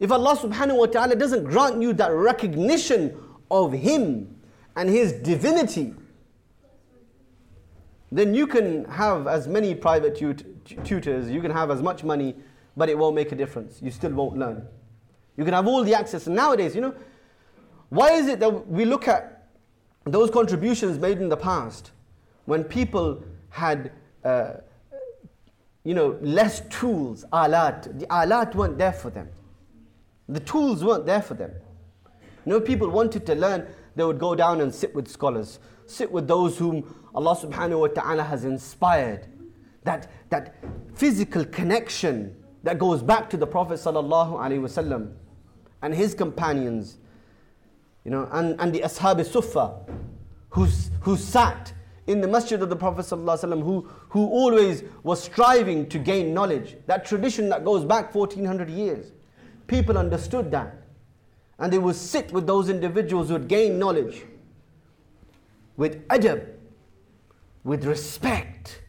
If 0.00 0.10
Allah 0.10 0.34
subhanahu 0.34 0.78
wa 0.78 0.86
ta'ala 0.86 1.14
doesn't 1.14 1.44
grant 1.44 1.80
you 1.80 1.92
that 1.92 2.10
recognition 2.10 3.14
of 3.50 3.72
Him 3.72 4.34
and 4.74 4.88
His 4.88 5.12
divinity, 5.12 5.94
then 8.10 8.34
you 8.34 8.46
can 8.46 8.86
have 8.86 9.26
as 9.26 9.46
many 9.46 9.74
private 9.74 10.18
tut- 10.18 10.44
tutors, 10.84 11.30
you 11.30 11.42
can 11.42 11.50
have 11.50 11.70
as 11.70 11.82
much 11.82 12.02
money, 12.02 12.34
but 12.76 12.88
it 12.88 12.96
won't 12.96 13.14
make 13.14 13.30
a 13.30 13.36
difference. 13.36 13.80
You 13.82 13.90
still 13.90 14.12
won't 14.12 14.38
learn. 14.38 14.66
You 15.36 15.44
can 15.44 15.52
have 15.52 15.66
all 15.66 15.84
the 15.84 15.94
access. 15.94 16.26
And 16.26 16.34
nowadays, 16.34 16.74
you 16.74 16.80
know, 16.80 16.94
why 17.90 18.12
is 18.12 18.26
it 18.26 18.40
that 18.40 18.68
we 18.68 18.86
look 18.86 19.06
at 19.06 19.48
those 20.04 20.30
contributions 20.30 20.98
made 20.98 21.18
in 21.20 21.28
the 21.28 21.36
past 21.36 21.90
when 22.46 22.64
people 22.64 23.22
had, 23.50 23.92
uh, 24.24 24.54
you 25.84 25.94
know, 25.94 26.18
less 26.22 26.62
tools, 26.68 27.24
alat, 27.32 27.98
the 27.98 28.06
alat 28.06 28.54
weren't 28.54 28.78
there 28.78 28.92
for 28.92 29.10
them. 29.10 29.28
The 30.30 30.40
tools 30.40 30.84
weren't 30.84 31.06
there 31.06 31.22
for 31.22 31.34
them. 31.34 31.52
You 32.46 32.52
know, 32.52 32.60
people 32.60 32.88
wanted 32.88 33.26
to 33.26 33.34
learn, 33.34 33.66
they 33.96 34.04
would 34.04 34.18
go 34.18 34.34
down 34.34 34.60
and 34.60 34.74
sit 34.74 34.94
with 34.94 35.08
scholars, 35.08 35.58
sit 35.86 36.10
with 36.10 36.28
those 36.28 36.56
whom 36.56 36.94
Allah 37.14 37.36
subhanahu 37.36 37.80
wa 37.80 37.86
ta'ala 37.88 38.22
has 38.22 38.44
inspired. 38.44 39.26
That, 39.84 40.10
that 40.30 40.54
physical 40.94 41.44
connection 41.44 42.36
that 42.62 42.78
goes 42.78 43.02
back 43.02 43.28
to 43.30 43.36
the 43.36 43.46
Prophet 43.46 43.74
sallallahu 43.74 44.32
alaihi 44.38 44.60
wasallam 44.60 45.14
and 45.82 45.94
his 45.94 46.14
companions, 46.14 46.98
you 48.04 48.10
know, 48.10 48.28
and, 48.32 48.60
and 48.60 48.72
the 48.72 48.80
Ashab 48.80 49.24
Sufa, 49.24 49.74
who's, 50.50 50.90
who 51.00 51.16
sat 51.16 51.72
in 52.06 52.20
the 52.20 52.28
masjid 52.28 52.60
of 52.60 52.68
the 52.68 52.76
Prophet 52.76 53.06
ﷺ, 53.06 53.62
who, 53.62 53.88
who 54.08 54.26
always 54.26 54.82
was 55.02 55.22
striving 55.22 55.88
to 55.88 55.98
gain 55.98 56.34
knowledge. 56.34 56.76
That 56.86 57.04
tradition 57.06 57.48
that 57.50 57.64
goes 57.64 57.84
back 57.84 58.14
1400 58.14 58.68
years. 58.68 59.12
People 59.70 59.96
understood 59.96 60.50
that. 60.50 60.82
And 61.60 61.72
they 61.72 61.78
would 61.78 61.94
sit 61.94 62.32
with 62.32 62.44
those 62.44 62.68
individuals 62.68 63.28
who 63.28 63.34
had 63.34 63.46
gained 63.46 63.78
knowledge 63.78 64.24
with 65.76 66.08
adab, 66.08 66.44
with 67.62 67.84
respect. 67.84 68.82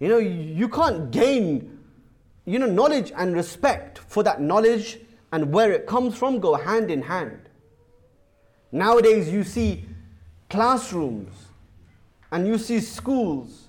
You 0.00 0.08
know, 0.08 0.18
you 0.18 0.68
can't 0.68 1.12
gain, 1.12 1.78
you 2.46 2.58
know, 2.58 2.66
knowledge 2.66 3.12
and 3.16 3.32
respect 3.32 4.00
for 4.08 4.24
that 4.24 4.40
knowledge 4.40 4.98
and 5.30 5.52
where 5.52 5.70
it 5.70 5.86
comes 5.86 6.16
from 6.16 6.40
go 6.40 6.56
hand 6.56 6.90
in 6.90 7.02
hand. 7.02 7.48
Nowadays, 8.72 9.28
you 9.28 9.44
see 9.44 9.84
classrooms 10.50 11.32
and 12.32 12.48
you 12.48 12.58
see 12.58 12.80
schools 12.80 13.68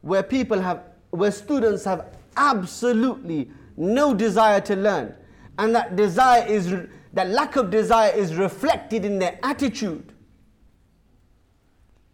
where 0.00 0.22
people 0.22 0.58
have, 0.58 0.84
where 1.10 1.32
students 1.32 1.84
have 1.84 2.06
absolutely 2.34 3.50
no 3.80 4.14
desire 4.14 4.60
to 4.60 4.76
learn. 4.76 5.14
And 5.58 5.74
that 5.74 5.96
desire 5.96 6.46
is, 6.46 6.72
that 7.14 7.28
lack 7.30 7.56
of 7.56 7.70
desire 7.70 8.12
is 8.12 8.34
reflected 8.34 9.04
in 9.04 9.18
their 9.18 9.38
attitude 9.42 10.12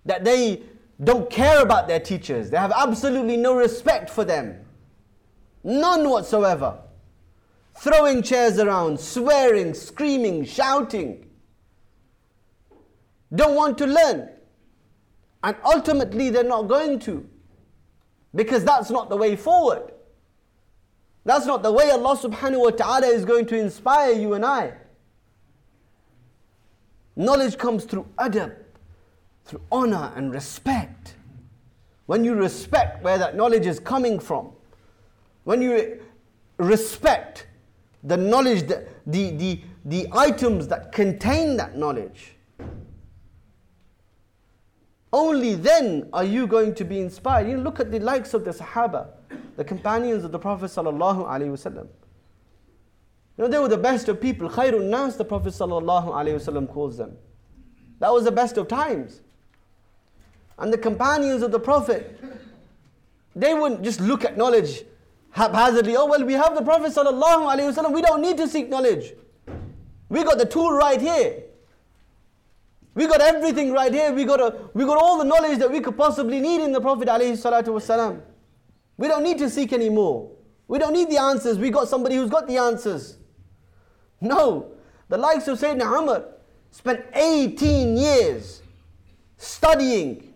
that 0.05 0.25
they 0.25 0.63
don't 1.03 1.29
care 1.29 1.61
about 1.61 1.89
their 1.89 1.99
teachers. 1.99 2.51
They 2.51 2.57
have 2.57 2.73
absolutely 2.73 3.37
no 3.37 3.57
respect 3.57 4.09
for 4.09 4.25
them. 4.25 4.65
None 5.65 6.09
whatsoever. 6.09 6.79
Throwing 7.79 8.23
chairs 8.23 8.59
around, 8.59 8.99
swearing, 9.01 9.75
screaming, 9.75 10.45
shouting. 10.45 11.27
Don't 13.35 13.57
want 13.57 13.77
to 13.79 13.87
learn. 13.87 14.31
And 15.43 15.57
ultimately, 15.65 16.31
they're 16.31 16.45
not 16.45 16.69
going 16.69 17.01
to. 17.01 17.29
Because 18.35 18.65
that's 18.65 18.89
not 18.91 19.11
the 19.11 19.17
way 19.17 19.35
forward. 19.35 19.93
That's 21.27 21.45
not 21.45 21.65
the 21.65 21.73
way 21.73 21.91
Allah 21.91 22.17
subhanahu 22.17 22.61
wa 22.61 22.71
ta'ala 22.71 23.09
is 23.09 23.25
going 23.25 23.47
to 23.47 23.59
inspire 23.59 24.13
you 24.13 24.35
and 24.35 24.47
I. 24.47 24.75
Knowledge 27.17 27.59
comes 27.59 27.85
through 27.85 28.07
adab 28.17 28.55
through 29.45 29.61
honor 29.73 30.13
and 30.15 30.31
respect. 30.33 31.17
When 32.07 32.25
you 32.25 32.35
respect 32.35 33.03
where 33.03 33.19
that 33.19 33.35
knowledge 33.35 33.67
is 33.67 33.81
coming 33.81 34.21
from, 34.21 34.53
when 35.43 35.61
you 35.61 36.01
respect 36.59 37.49
the 38.05 38.17
knowledge, 38.17 38.69
that, 38.69 38.89
the, 39.05 39.31
the, 39.31 39.61
the 39.85 40.09
items 40.13 40.69
that 40.69 40.93
contain 40.93 41.57
that 41.57 41.77
knowledge, 41.77 42.36
only 45.17 45.55
then 45.55 46.09
are 46.13 46.25
you 46.25 46.47
going 46.47 46.75
to 46.75 46.85
be 46.85 47.01
inspired. 47.01 47.49
You 47.49 47.59
look 47.59 47.81
at 47.81 47.91
the 47.91 47.99
likes 48.01 48.35
of 48.35 48.45
the 48.45 48.51
Sahaba, 48.51 49.09
the 49.57 49.65
companions 49.65 50.25
of 50.25 50.33
the 50.33 50.39
Prophet 50.39 50.67
sallallahu 50.67 51.27
alaihi 51.27 51.51
wasallam. 51.51 51.89
You 53.37 53.45
know, 53.45 53.49
they 53.49 53.59
were 53.59 53.69
the 53.69 53.79
best 53.79 54.09
of 54.09 54.21
people. 54.21 54.49
Khairun 54.49 54.89
nas, 54.89 55.17
the 55.17 55.25
Prophet 55.25 55.53
sallallahu 55.53 56.09
alaihi 56.13 56.37
wasallam 56.41 56.69
calls 56.69 56.97
them. 56.97 57.17
That 57.99 58.13
was 58.13 58.25
the 58.25 58.33
best 58.33 58.59
of 58.59 58.69
times 58.69 59.23
and 60.59 60.73
the 60.73 60.79
companions 60.79 61.43
of 61.43 61.53
the 61.53 61.61
Prophet, 61.61 62.19
they 63.35 63.53
wouldn't 63.55 63.83
just 63.83 64.01
look 64.01 64.25
at 64.25 64.37
knowledge 64.37 64.85
haphazardly. 65.31 65.97
Oh, 65.97 66.07
well, 66.07 66.25
we 66.25 66.33
have 66.33 66.55
the 66.55 66.63
Prophet 66.63 66.93
ﷺ, 66.93 67.93
we 67.93 68.01
don't 68.01 68.23
need 68.23 68.39
to 68.39 68.49
seek 68.49 68.69
knowledge. 68.69 69.13
We 70.09 70.25
got 70.25 70.39
the 70.39 70.47
tool 70.47 70.73
right 70.73 71.01
here. 71.01 71.43
We 72.97 73.07
got 73.07 73.21
everything 73.21 73.73
right 73.73 73.93
here. 73.93 74.11
We 74.11 74.25
got, 74.25 74.41
a, 74.41 74.57
we 74.73 74.87
got 74.87 74.97
all 74.97 75.19
the 75.19 75.25
knowledge 75.25 75.59
that 75.59 75.71
we 75.71 75.81
could 75.81 75.99
possibly 75.99 76.41
need 76.41 76.65
in 76.65 76.73
the 76.73 76.81
Prophet 76.81 77.07
ﷺ. 77.07 78.23
We 78.97 79.07
don't 79.07 79.23
need 79.23 79.37
to 79.37 79.51
seek 79.51 79.75
anymore. 79.75 80.33
We 80.67 80.79
don't 80.79 80.95
need 80.95 81.11
the 81.11 81.19
answers. 81.19 81.59
We 81.59 81.69
got 81.69 81.89
somebody 81.89 82.17
who's 82.17 82.31
got 82.31 82.49
the 82.49 82.57
answers. 82.57 83.19
No. 84.19 84.73
The 85.11 85.19
likes 85.19 85.47
of 85.47 85.61
Sayyidina 85.61 86.03
Umar 86.03 86.25
spent 86.71 87.05
18 87.13 87.99
years 87.99 88.63
studying. 89.37 90.33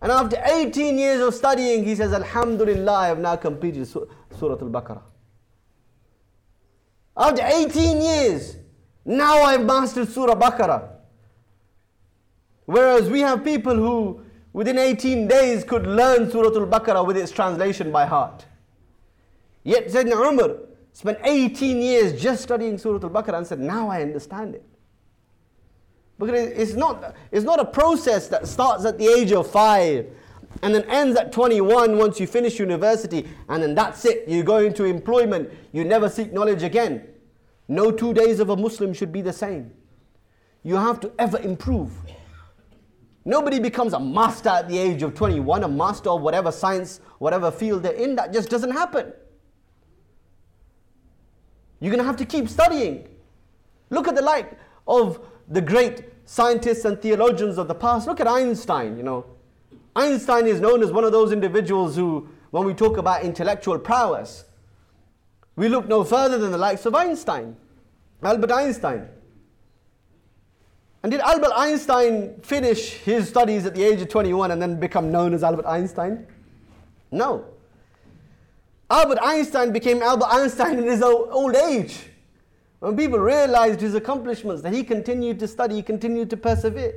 And 0.00 0.12
after 0.12 0.40
18 0.44 0.96
years 0.96 1.20
of 1.20 1.34
studying, 1.34 1.82
he 1.82 1.96
says, 1.96 2.12
Alhamdulillah, 2.12 2.92
I 2.92 3.08
have 3.08 3.18
now 3.18 3.34
completed 3.34 3.88
Surah 3.88 4.06
Al-Baqarah. 4.40 5.02
After 7.16 7.42
18 7.44 8.00
years, 8.00 8.58
now 9.04 9.42
I've 9.42 9.64
mastered 9.64 10.08
Surah 10.08 10.36
Baqarah. 10.36 10.93
Whereas 12.66 13.10
we 13.10 13.20
have 13.20 13.44
people 13.44 13.74
who 13.74 14.24
within 14.52 14.78
18 14.78 15.28
days 15.28 15.64
could 15.64 15.86
learn 15.86 16.30
Surah 16.30 16.58
Al-Baqarah 16.58 17.06
with 17.06 17.16
its 17.16 17.30
translation 17.30 17.92
by 17.92 18.06
heart. 18.06 18.46
Yet 19.64 19.88
Sayyidina 19.88 20.32
Umar 20.32 20.56
spent 20.92 21.18
18 21.24 21.80
years 21.80 22.20
just 22.20 22.42
studying 22.42 22.78
Surah 22.78 23.02
Al-Baqarah 23.02 23.38
and 23.38 23.46
said, 23.46 23.60
now 23.60 23.88
I 23.88 24.02
understand 24.02 24.54
it. 24.54 24.64
Because 26.18 26.48
it's 26.50 26.74
not, 26.74 27.14
it's 27.32 27.44
not 27.44 27.58
a 27.58 27.64
process 27.64 28.28
that 28.28 28.46
starts 28.46 28.84
at 28.84 28.98
the 28.98 29.06
age 29.06 29.32
of 29.32 29.50
five 29.50 30.06
and 30.62 30.74
then 30.74 30.84
ends 30.84 31.18
at 31.18 31.32
21 31.32 31.98
once 31.98 32.20
you 32.20 32.26
finish 32.26 32.60
university 32.60 33.28
and 33.48 33.62
then 33.62 33.74
that's 33.74 34.04
it. 34.04 34.28
You 34.28 34.44
go 34.44 34.58
into 34.58 34.84
employment, 34.84 35.50
you 35.72 35.84
never 35.84 36.08
seek 36.08 36.32
knowledge 36.32 36.62
again. 36.62 37.08
No 37.66 37.90
two 37.90 38.14
days 38.14 38.38
of 38.40 38.50
a 38.50 38.56
Muslim 38.56 38.94
should 38.94 39.10
be 39.10 39.22
the 39.22 39.32
same. 39.32 39.72
You 40.62 40.76
have 40.76 41.00
to 41.00 41.12
ever 41.18 41.38
improve. 41.38 41.90
Nobody 43.24 43.58
becomes 43.58 43.94
a 43.94 44.00
master 44.00 44.50
at 44.50 44.68
the 44.68 44.78
age 44.78 45.02
of 45.02 45.14
21, 45.14 45.64
a 45.64 45.68
master 45.68 46.10
of 46.10 46.20
whatever 46.20 46.52
science, 46.52 47.00
whatever 47.18 47.50
field 47.50 47.82
they're 47.82 47.92
in. 47.92 48.16
That 48.16 48.32
just 48.32 48.50
doesn't 48.50 48.72
happen. 48.72 49.12
You're 51.80 51.90
going 51.90 52.02
to 52.02 52.06
have 52.06 52.16
to 52.16 52.26
keep 52.26 52.48
studying. 52.48 53.08
Look 53.90 54.08
at 54.08 54.14
the 54.14 54.22
light 54.22 54.58
of 54.86 55.26
the 55.48 55.60
great 55.60 56.04
scientists 56.26 56.84
and 56.84 57.00
theologians 57.00 57.58
of 57.58 57.68
the 57.68 57.74
past. 57.74 58.06
Look 58.06 58.20
at 58.20 58.26
Einstein, 58.26 58.96
you 58.96 59.02
know. 59.02 59.26
Einstein 59.96 60.46
is 60.46 60.60
known 60.60 60.82
as 60.82 60.90
one 60.90 61.04
of 61.04 61.12
those 61.12 61.32
individuals 61.32 61.96
who, 61.96 62.28
when 62.50 62.64
we 62.64 62.74
talk 62.74 62.96
about 62.98 63.22
intellectual 63.22 63.78
prowess, 63.78 64.44
we 65.56 65.68
look 65.68 65.86
no 65.86 66.04
further 66.04 66.36
than 66.36 66.50
the 66.50 66.58
likes 66.58 66.84
of 66.84 66.94
Einstein, 66.94 67.56
Albert 68.22 68.50
Einstein. 68.50 69.08
And 71.04 71.10
did 71.10 71.20
Albert 71.20 71.52
Einstein 71.54 72.40
finish 72.40 72.92
his 72.92 73.28
studies 73.28 73.66
at 73.66 73.74
the 73.74 73.84
age 73.84 74.00
of 74.00 74.08
21 74.08 74.52
and 74.52 74.62
then 74.62 74.80
become 74.80 75.12
known 75.12 75.34
as 75.34 75.44
Albert 75.44 75.66
Einstein? 75.66 76.26
No. 77.10 77.44
Albert 78.88 79.18
Einstein 79.20 79.70
became 79.70 80.00
Albert 80.00 80.28
Einstein 80.30 80.78
in 80.78 80.84
his 80.84 81.02
old 81.02 81.56
age. 81.56 82.06
When 82.78 82.96
people 82.96 83.18
realized 83.18 83.82
his 83.82 83.94
accomplishments, 83.94 84.62
that 84.62 84.72
he 84.72 84.82
continued 84.82 85.38
to 85.40 85.46
study, 85.46 85.74
he 85.74 85.82
continued 85.82 86.30
to 86.30 86.38
persevere. 86.38 86.94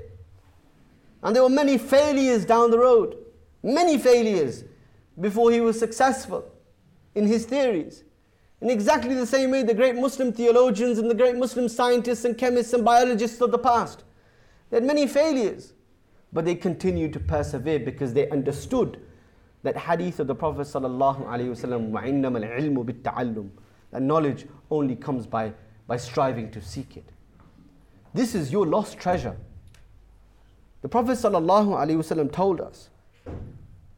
And 1.22 1.36
there 1.36 1.44
were 1.44 1.50
many 1.50 1.78
failures 1.78 2.46
down 2.46 2.72
the 2.72 2.80
road, 2.80 3.18
many 3.62 3.98
failures 3.98 4.64
before 5.20 5.52
he 5.52 5.60
was 5.60 5.78
successful 5.78 6.50
in 7.14 7.28
his 7.28 7.46
theories. 7.46 8.06
In 8.62 8.70
exactly 8.70 9.14
the 9.14 9.26
same 9.26 9.52
way, 9.52 9.64
the 9.64 9.74
great 9.74 9.96
Muslim 9.96 10.34
theologians 10.34 10.98
and 10.98 11.10
the 11.10 11.16
great 11.16 11.36
Muslim 11.36 11.70
scientists 11.70 12.26
and 12.26 12.38
chemists 12.38 12.74
and 12.74 12.84
biologists 12.84 13.40
of 13.42 13.52
the 13.52 13.60
past, 13.60 14.04
they 14.70 14.78
had 14.78 14.84
many 14.84 15.08
failures, 15.08 15.74
but 16.34 16.44
they 16.44 16.56
continued 16.56 17.14
to 17.14 17.20
persevere 17.20 17.80
because 17.80 18.14
they 18.14 18.30
understood 18.30 19.00
that 19.64 19.78
hadith 19.78 20.20
of 20.20 20.28
the 20.28 20.36
Prophet 20.36 20.68
sallallahu 20.68 21.26
that 23.92 24.02
knowledge 24.02 24.46
only 24.72 24.96
comes 24.96 25.26
by, 25.28 25.54
by 25.86 25.98
striving 25.98 26.52
to 26.52 26.62
seek 26.62 26.98
it. 26.98 27.06
This 28.14 28.34
is 28.34 28.52
your 28.52 28.66
lost 28.66 28.98
treasure. 28.98 29.38
The 30.82 30.90
Prophet 30.90 31.14
sallallahu 31.14 32.32
told 32.32 32.62
us 32.62 32.90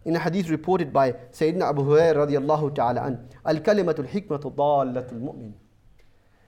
in 0.05 0.17
a 0.17 0.19
hadith 0.19 0.49
reported 0.51 0.93
by 0.93 1.13
Sayyidina 1.13 1.71
Abu 1.71 1.83
Hurairah 1.83 2.29
radiallahu 2.29 2.75
ta'ala 2.75 3.03
an, 3.03 3.29
Al-kalimatul 3.45 4.09
hikmatu 4.09 4.55
dallatul 4.55 5.21
mu'min. 5.21 5.53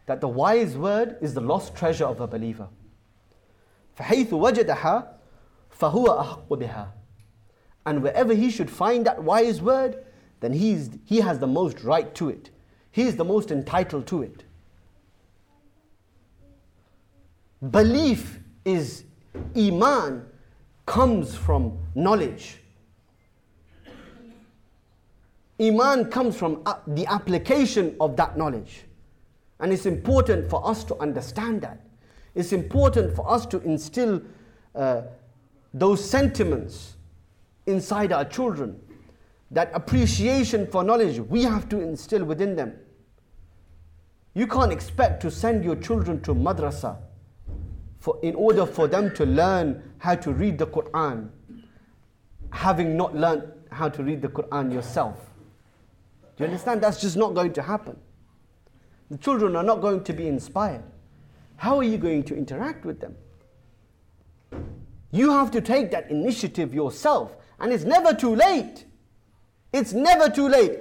That 0.07 0.21
the 0.21 0.29
wise 0.29 0.77
word 0.77 1.17
is 1.21 1.35
the 1.35 1.41
lost 1.41 1.75
treasure 1.75 2.05
of 2.05 2.21
a 2.21 2.27
believer. 2.27 2.69
فَحَيْثُ 3.99 4.29
وَجَدَهَا 4.29 5.09
فَهُوَ 5.79 6.07
أَحْقُ 6.07 6.49
بِهَا 6.49 6.89
And 7.87 8.03
wherever 8.03 8.35
he 8.35 8.51
should 8.51 8.71
find 8.71 9.07
that 9.07 9.23
wise 9.23 9.63
word, 9.63 10.05
then 10.41 10.53
he's, 10.53 10.91
he 11.05 11.21
has 11.21 11.39
the 11.39 11.47
most 11.47 11.83
right 11.83 12.15
to 12.17 12.29
it. 12.29 12.51
He 12.91 13.03
is 13.03 13.17
the 13.17 13.25
most 13.25 13.51
entitled 13.51 14.07
to 14.09 14.23
it. 14.23 14.45
Belief 17.71 18.39
is 18.65 19.05
Iman 19.57 20.27
comes 20.85 21.35
from 21.35 21.79
knowledge. 21.95 22.59
Iman 25.62 26.10
comes 26.10 26.36
from 26.36 26.64
the 26.88 27.06
application 27.06 27.96
of 28.00 28.16
that 28.18 28.38
knowledge. 28.38 28.86
And 29.60 29.72
it's 29.72 29.86
important 29.86 30.50
for 30.50 30.68
us 30.68 30.84
to 30.86 30.96
understand 30.98 31.62
that. 31.62 31.86
It's 32.34 32.52
important 32.52 33.16
for 33.16 33.30
us 33.30 33.46
to 33.48 33.62
instill 33.62 34.22
uh, 34.74 35.04
those 35.74 36.04
sentiments 36.04 36.96
inside 37.68 38.12
our 38.12 38.26
children. 38.26 38.80
That 39.52 39.70
appreciation 39.74 40.66
for 40.66 40.84
knowledge, 40.84 41.20
we 41.20 41.44
have 41.44 41.70
to 41.70 41.80
instill 41.80 42.24
within 42.24 42.56
them. 42.56 42.74
You 44.34 44.48
can't 44.48 44.72
expect 44.72 45.22
to 45.24 45.30
send 45.30 45.64
your 45.64 45.76
children 45.76 46.22
to 46.22 46.34
madrasa 46.34 46.98
for, 48.00 48.18
in 48.24 48.34
order 48.34 48.66
for 48.66 48.88
them 48.88 49.14
to 49.16 49.26
learn 49.26 49.84
how 50.00 50.16
to 50.16 50.32
read 50.32 50.58
the 50.58 50.66
Quran, 50.66 51.30
having 52.52 52.98
not 52.98 53.14
learned 53.16 53.44
how 53.72 53.90
to 53.90 54.04
read 54.04 54.22
the 54.22 54.30
Quran 54.30 54.74
yourself. 54.74 55.31
You 56.41 56.47
understand? 56.47 56.83
That's 56.83 57.01
just 57.01 57.17
not 57.17 57.35
going 57.35 57.53
to 57.55 57.63
happen. 57.63 57.97
The 59.11 59.19
children 59.19 59.57
are 59.57 59.63
not 59.63 59.81
going 59.81 60.05
to 60.05 60.13
be 60.13 60.27
inspired. 60.27 60.85
How 61.57 61.79
are 61.79 61.85
you 61.85 61.97
going 61.97 62.25
to 62.25 62.37
interact 62.37 62.85
with 62.85 63.01
them? 63.01 63.15
You 65.11 65.31
have 65.31 65.51
to 65.53 65.61
take 65.61 65.91
that 65.93 66.11
initiative 66.11 66.75
yourself, 66.75 67.37
and 67.59 67.73
it's 67.73 67.85
never 67.85 68.13
too 68.13 68.35
late. 68.35 68.85
It's 69.73 69.93
never 69.93 70.29
too 70.29 70.49
late. 70.49 70.79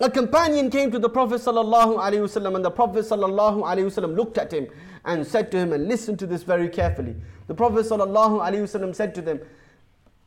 A 0.00 0.10
companion 0.10 0.70
came 0.70 0.90
to 0.92 0.98
the 0.98 1.08
Prophet 1.08 1.40
ﷺ 1.40 2.54
and 2.54 2.64
the 2.64 2.70
Prophet 2.70 3.04
ﷺ 3.04 4.16
looked 4.16 4.38
at 4.38 4.52
him 4.52 4.68
and 5.04 5.26
said 5.26 5.50
to 5.50 5.58
him, 5.58 5.72
and 5.72 5.88
listen 5.88 6.16
to 6.16 6.26
this 6.26 6.42
very 6.42 6.68
carefully. 6.68 7.16
The 7.46 7.54
Prophet 7.54 7.86
ﷺ 7.86 8.94
said 8.94 9.14
to 9.16 9.22
them 9.22 9.40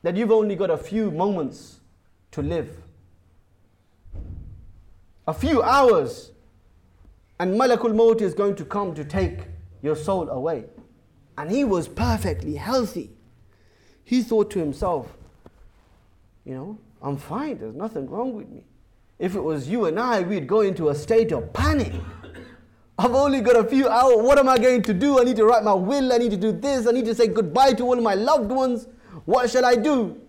that 0.02 0.16
you've 0.16 0.32
only 0.32 0.56
got 0.56 0.70
a 0.70 0.78
few 0.78 1.10
moments 1.12 1.80
to 2.32 2.42
live 2.42 2.78
a 5.27 5.35
few 5.35 5.63
hours, 5.63 6.31
and 7.39 7.55
Malakul 7.55 7.95
Maut 7.95 8.21
is 8.21 8.35
going 8.35 8.55
to 8.57 8.65
come 8.65 8.95
to 8.95 9.05
take 9.05 9.41
your 9.83 9.97
soul 9.97 10.29
away. 10.29 10.65
And 11.37 11.51
he 11.51 11.65
was 11.65 11.89
perfectly 11.89 12.55
healthy. 12.55 13.11
He 14.05 14.23
thought 14.23 14.51
to 14.53 14.59
himself, 14.59 15.13
you 16.45 16.55
know, 16.55 16.79
I'm 17.03 17.17
fine, 17.17 17.59
there's 17.59 17.75
nothing 17.75 18.09
wrong 18.09 18.35
with 18.35 18.49
me. 18.49 18.63
If 19.19 19.35
it 19.35 19.41
was 19.41 19.69
you 19.69 19.87
and 19.87 19.99
I, 19.99 20.21
we'd 20.21 20.47
go 20.47 20.61
into 20.61 20.91
a 20.91 20.95
state 20.95 21.33
of 21.33 21.53
panic. 21.53 21.93
I've 22.99 23.15
only 23.15 23.41
got 23.41 23.57
a 23.57 23.65
few 23.65 23.89
hours. 23.89 24.19
What 24.19 24.39
am 24.39 24.49
I 24.49 24.59
going 24.59 24.83
to 24.83 24.95
do? 24.95 25.19
I 25.19 25.25
need 25.25 25.37
to 25.37 25.45
write 25.45 25.65
my 25.65 25.75
will. 25.75 26.13
I 26.13 26.19
need 26.19 26.31
to 26.31 26.37
do 26.37 26.53
this. 26.53 26.87
I 26.87 26.93
need 26.93 27.05
to 27.07 27.15
say 27.15 27.27
goodbye 27.27 27.73
to 27.75 27.85
all 27.85 27.97
my 27.97 28.15
loved 28.15 28.51
ones. 28.51 28.89
What 29.25 29.51
shall 29.51 29.65
I 29.65 29.75
do? 29.75 30.21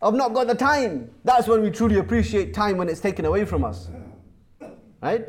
I've 0.00 0.14
not 0.14 0.32
got 0.32 0.46
the 0.46 0.54
time. 0.54 1.10
That's 1.24 1.48
when 1.48 1.62
we 1.62 1.70
truly 1.70 1.98
appreciate 1.98 2.54
time 2.54 2.76
when 2.76 2.88
it's 2.88 3.00
taken 3.00 3.24
away 3.24 3.44
from 3.44 3.64
us. 3.64 3.88
Right? 5.02 5.26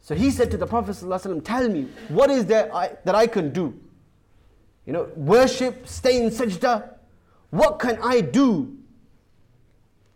So 0.00 0.14
he 0.14 0.30
said 0.30 0.50
to 0.52 0.56
the 0.56 0.66
Prophet 0.66 0.92
ﷺ, 0.92 1.44
Tell 1.44 1.68
me, 1.68 1.88
what 2.08 2.30
is 2.30 2.46
there 2.46 2.74
I, 2.74 2.92
that 3.04 3.14
I 3.14 3.26
can 3.26 3.52
do? 3.52 3.78
You 4.86 4.92
know, 4.92 5.08
worship, 5.16 5.86
stay 5.86 6.22
in 6.22 6.30
sajda. 6.30 6.94
What 7.50 7.78
can 7.78 7.98
I 8.02 8.20
do 8.20 8.76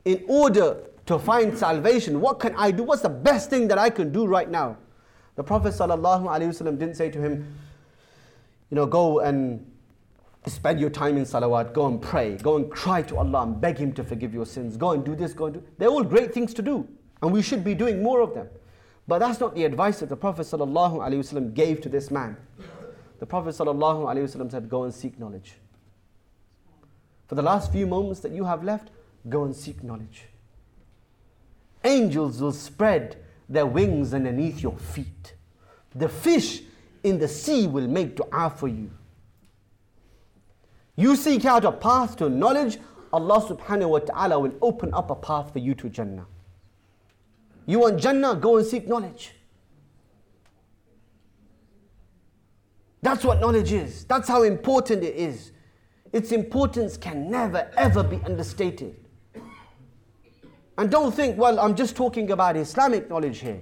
in 0.05 0.25
order 0.29 0.79
to 1.07 1.19
find 1.19 1.57
salvation? 1.57 2.21
What 2.21 2.41
can 2.41 2.55
I 2.57 2.71
do? 2.71 2.83
What's 2.83 3.03
the 3.03 3.09
best 3.09 3.51
thing 3.51 3.69
that 3.69 3.79
I 3.79 3.91
can 3.91 4.13
do 4.13 4.27
right 4.27 4.51
now? 4.51 4.79
The 5.37 5.45
Prophet 5.45 5.75
ﷺ 5.75 6.79
didn't 6.79 6.95
say 6.95 7.11
to 7.11 7.21
him, 7.21 7.55
you 8.71 8.77
know, 8.77 8.87
go 8.87 9.21
and 9.21 9.72
Spend 10.47 10.81
your 10.81 10.91
time 10.91 11.17
in 11.17 11.25
salawat, 11.25 11.73
go 11.73 11.87
and 11.87 12.03
pray, 12.03 12.37
go 12.37 12.57
and 12.57 12.69
cry 12.69 13.03
to 13.03 13.17
Allah 13.19 13.43
and 13.45 13.61
beg 13.61 13.79
Him 13.79 13.93
to 13.93 14.03
forgive 14.03 14.35
your 14.35 14.45
sins. 14.45 14.77
Go 14.77 14.91
and 14.91 15.05
do 15.05 15.15
this, 15.15 15.33
go 15.33 15.47
and 15.47 15.55
do. 15.55 15.63
They're 15.79 15.89
all 15.89 16.03
great 16.03 16.35
things 16.35 16.53
to 16.55 16.63
do, 16.63 16.89
and 17.23 17.33
we 17.33 17.43
should 17.43 17.63
be 17.63 17.75
doing 17.75 18.03
more 18.03 18.21
of 18.21 18.35
them. 18.35 18.49
But 19.07 19.21
that's 19.21 19.39
not 19.39 19.55
the 19.55 19.65
advice 19.65 20.01
that 20.01 20.09
the 20.09 20.17
Prophet 20.17 20.47
ﷺ 20.47 21.55
gave 21.55 21.81
to 21.83 21.89
this 21.89 22.11
man. 22.11 22.37
The 23.21 23.27
Prophet 23.27 23.55
ﷺ 23.55 24.51
said, 24.51 24.69
Go 24.69 24.83
and 24.83 24.93
seek 24.93 25.19
knowledge. 25.19 25.55
For 27.29 27.37
the 27.37 27.43
last 27.43 27.71
few 27.73 27.87
moments 27.87 28.21
that 28.21 28.33
you 28.33 28.45
have 28.45 28.65
left, 28.65 28.91
go 29.29 29.45
and 29.45 29.55
seek 29.55 29.83
knowledge. 29.83 30.25
Angels 31.85 32.41
will 32.41 32.53
spread 32.53 33.17
their 33.49 33.67
wings 33.67 34.13
underneath 34.13 34.61
your 34.61 34.77
feet. 34.77 35.35
The 35.95 36.09
fish 36.09 36.63
in 37.03 37.19
the 37.19 37.29
sea 37.29 37.67
will 37.67 37.89
make 37.89 38.17
dua 38.17 38.51
for 38.51 38.69
you. 38.69 38.91
You 41.03 41.17
seek 41.17 41.45
out 41.45 41.65
a 41.65 41.73
path 41.73 42.17
to 42.19 42.29
knowledge, 42.29 42.79
Allah 43.13 43.41
subhanahu 43.41 43.89
wa 43.89 43.99
ta'ala 43.99 44.39
will 44.39 44.55
open 44.63 44.95
up 44.95 45.11
a 45.11 45.17
path 45.17 45.53
for 45.53 45.59
you 45.59 45.75
to 45.75 45.89
Jannah. 45.89 46.27
You 47.67 47.81
want 47.81 47.99
Jannah? 48.01 48.37
Go 48.37 48.59
and 48.59 48.65
seek 48.65 48.87
knowledge. 48.87 49.33
That's 53.03 53.25
what 53.25 53.41
knowledge 53.41 53.73
is. 53.73 54.05
That's 54.05 54.29
how 54.29 54.45
important 54.45 55.03
it 55.03 55.17
is. 55.17 55.51
Its 56.13 56.31
importance 56.31 56.97
can 56.97 57.29
never 57.29 57.69
ever 57.77 58.05
be 58.05 58.21
understated. 58.25 58.95
And 60.79 60.89
don't 60.89 61.13
think, 61.13 61.37
well, 61.37 61.59
I'm 61.59 61.75
just 61.75 61.97
talking 61.97 62.31
about 62.31 62.57
Islamic 62.57 63.11
knowledge 63.11 63.41
here. 63.41 63.61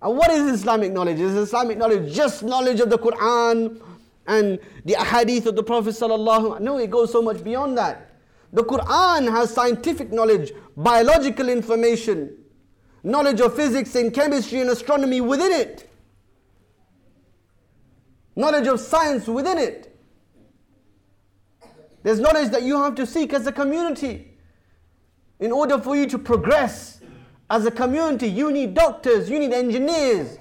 And 0.00 0.16
what 0.16 0.30
is 0.30 0.50
Islamic 0.60 0.92
knowledge? 0.92 1.20
Is 1.20 1.34
Islamic 1.34 1.76
knowledge 1.76 2.14
just 2.14 2.42
knowledge 2.42 2.80
of 2.80 2.88
the 2.88 2.98
Quran 2.98 3.78
and 4.28 4.58
the 4.84 4.92
ahadith 4.92 5.46
of 5.46 5.56
the 5.56 5.62
Prophet 5.62 5.90
sallallahu? 5.90 6.60
No, 6.60 6.78
it 6.78 6.90
goes 6.90 7.10
so 7.10 7.20
much 7.20 7.42
beyond 7.42 7.76
that. 7.78 8.12
The 8.52 8.62
Quran 8.62 9.30
has 9.30 9.52
scientific 9.52 10.12
knowledge, 10.12 10.52
biological 10.76 11.48
information, 11.48 12.36
knowledge 13.02 13.40
of 13.40 13.56
physics 13.56 13.94
and 13.94 14.12
chemistry 14.12 14.60
and 14.60 14.70
astronomy 14.70 15.20
within 15.20 15.52
it, 15.52 15.90
knowledge 18.36 18.66
of 18.66 18.80
science 18.80 19.26
within 19.26 19.58
it. 19.58 19.98
There's 22.02 22.20
knowledge 22.20 22.50
that 22.50 22.62
you 22.62 22.80
have 22.80 22.94
to 22.94 23.06
seek 23.06 23.32
as 23.32 23.46
a 23.46 23.52
community. 23.52 24.38
In 25.40 25.52
order 25.52 25.78
for 25.78 25.96
you 25.96 26.06
to 26.06 26.18
progress 26.18 27.00
as 27.50 27.66
a 27.66 27.70
community, 27.70 28.28
you 28.28 28.50
need 28.52 28.74
doctors, 28.74 29.28
you 29.28 29.38
need 29.38 29.52
engineers, 29.52 30.38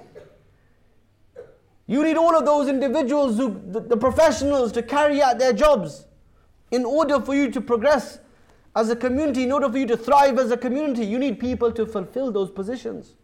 you 1.87 2.03
need 2.03 2.17
all 2.17 2.35
of 2.37 2.45
those 2.45 2.67
individuals, 2.67 3.37
who, 3.37 3.61
the, 3.67 3.79
the 3.79 3.97
professionals, 3.97 4.71
to 4.73 4.83
carry 4.83 5.21
out 5.21 5.39
their 5.39 5.53
jobs. 5.53 6.05
In 6.69 6.83
order 6.83 7.21
for 7.21 7.33
you 7.33 7.49
to 7.51 7.61
progress 7.61 8.19
as 8.75 8.89
a 8.89 8.95
community, 8.95 9.43
in 9.43 9.51
order 9.53 9.69
for 9.71 9.77
you 9.77 9.87
to 9.87 9.95
thrive 9.95 10.37
as 10.37 10.51
a 10.51 10.57
community, 10.57 11.05
you 11.05 11.17
need 11.17 11.39
people 11.39 11.71
to 11.71 11.85
fulfill 11.85 12.31
those 12.31 12.51
positions. 12.51 13.15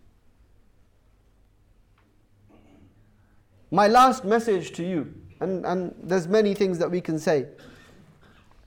My 3.70 3.88
last 3.88 4.24
message 4.24 4.72
to 4.74 4.84
you, 4.84 5.14
and, 5.42 5.66
and 5.66 5.94
there's 6.02 6.28
many 6.28 6.54
things 6.54 6.80
that 6.80 6.90
we 6.90 7.02
can 7.02 7.20
say. 7.20 7.48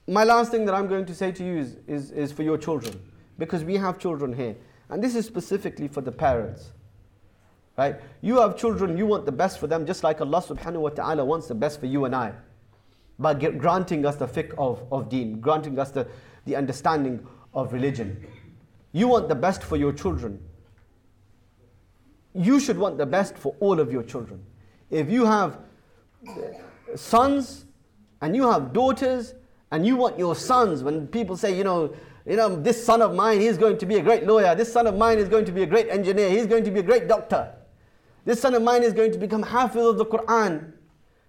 My 0.07 0.25
last 0.25 0.51
thing 0.51 0.67
that 0.67 0.75
I'm 0.75 0.89
going 0.89 1.07
to 1.07 1.15
say 1.15 1.33
to 1.33 1.45
you 1.45 1.57
is, 1.57 1.77
is, 1.87 2.11
is 2.11 2.33
for 2.33 2.43
your 2.43 2.59
children, 2.59 3.01
because 3.39 3.65
we 3.65 3.77
have 3.77 3.99
children 3.99 4.33
here. 4.35 4.57
And 4.91 5.03
this 5.03 5.17
is 5.17 5.25
specifically 5.25 5.89
for 5.89 6.03
the 6.03 6.13
parents. 6.13 6.73
Right? 7.77 7.97
You 8.23 8.41
have 8.41 8.57
children, 8.57 8.97
you 8.97 9.07
want 9.07 9.27
the 9.27 9.33
best 9.33 9.59
for 9.59 9.67
them, 9.67 9.87
just 9.87 10.03
like 10.03 10.21
Allah 10.21 10.43
subhanahu 10.43 10.81
wa 10.81 10.89
ta'ala 10.89 11.25
wants 11.25 11.47
the 11.47 11.55
best 11.55 11.79
for 11.79 11.87
you 11.87 12.07
and 12.07 12.15
I. 12.15 12.33
By 13.19 13.35
granting 13.35 14.07
us 14.07 14.17
the 14.17 14.27
fiqh 14.27 14.55
of, 14.57 14.83
of 14.91 15.09
deen, 15.09 15.41
granting 15.41 15.79
us 15.79 15.91
the, 15.91 16.07
the 16.47 16.57
understanding 16.57 17.27
of 17.53 17.73
religion. 17.73 18.27
You 18.93 19.09
want 19.09 19.29
the 19.29 19.35
best 19.35 19.63
for 19.63 19.77
your 19.77 19.93
children. 19.93 20.41
You 22.35 22.61
should 22.61 22.79
want 22.79 22.99
the 22.99 23.07
best 23.07 23.37
for 23.37 23.55
all 23.61 23.81
of 23.81 23.93
your 23.93 24.03
children. 24.03 24.45
If 24.91 25.11
you 25.11 25.27
have 25.27 25.59
uh, 26.29 26.33
sons 26.95 27.65
and 28.21 28.35
you 28.37 28.51
have 28.51 28.73
daughters 28.73 29.35
and 29.71 29.87
you 29.87 29.97
want 29.97 30.19
your 30.19 30.35
sons, 30.35 30.83
when 30.83 31.07
people 31.09 31.37
say, 31.37 31.57
you 31.57 31.65
know, 31.65 31.95
you 32.27 32.37
know, 32.37 32.57
this 32.57 32.85
son 32.85 33.03
of 33.03 33.15
mine, 33.15 33.41
he's 33.41 33.57
going 33.59 33.79
to 33.79 33.87
be 33.87 33.97
a 33.97 34.03
great 34.03 34.27
lawyer. 34.27 34.55
This 34.55 34.73
son 34.73 34.87
of 34.87 34.97
mine 34.97 35.19
is 35.19 35.29
going 35.29 35.45
to 35.45 35.53
be 35.53 35.63
a 35.63 35.67
great 35.67 35.89
engineer. 35.89 36.29
He's 36.29 36.47
going 36.47 36.65
to 36.65 36.71
be 36.71 36.81
a 36.81 36.83
great 36.83 37.07
doctor. 37.07 37.53
This 38.27 38.41
son 38.41 38.55
of 38.55 38.63
mine 38.63 38.83
is 38.83 38.93
going 38.93 39.13
to 39.13 39.19
become 39.19 39.43
hafiz 39.45 39.87
of 39.87 39.99
the 39.99 40.05
Quran. 40.05 40.73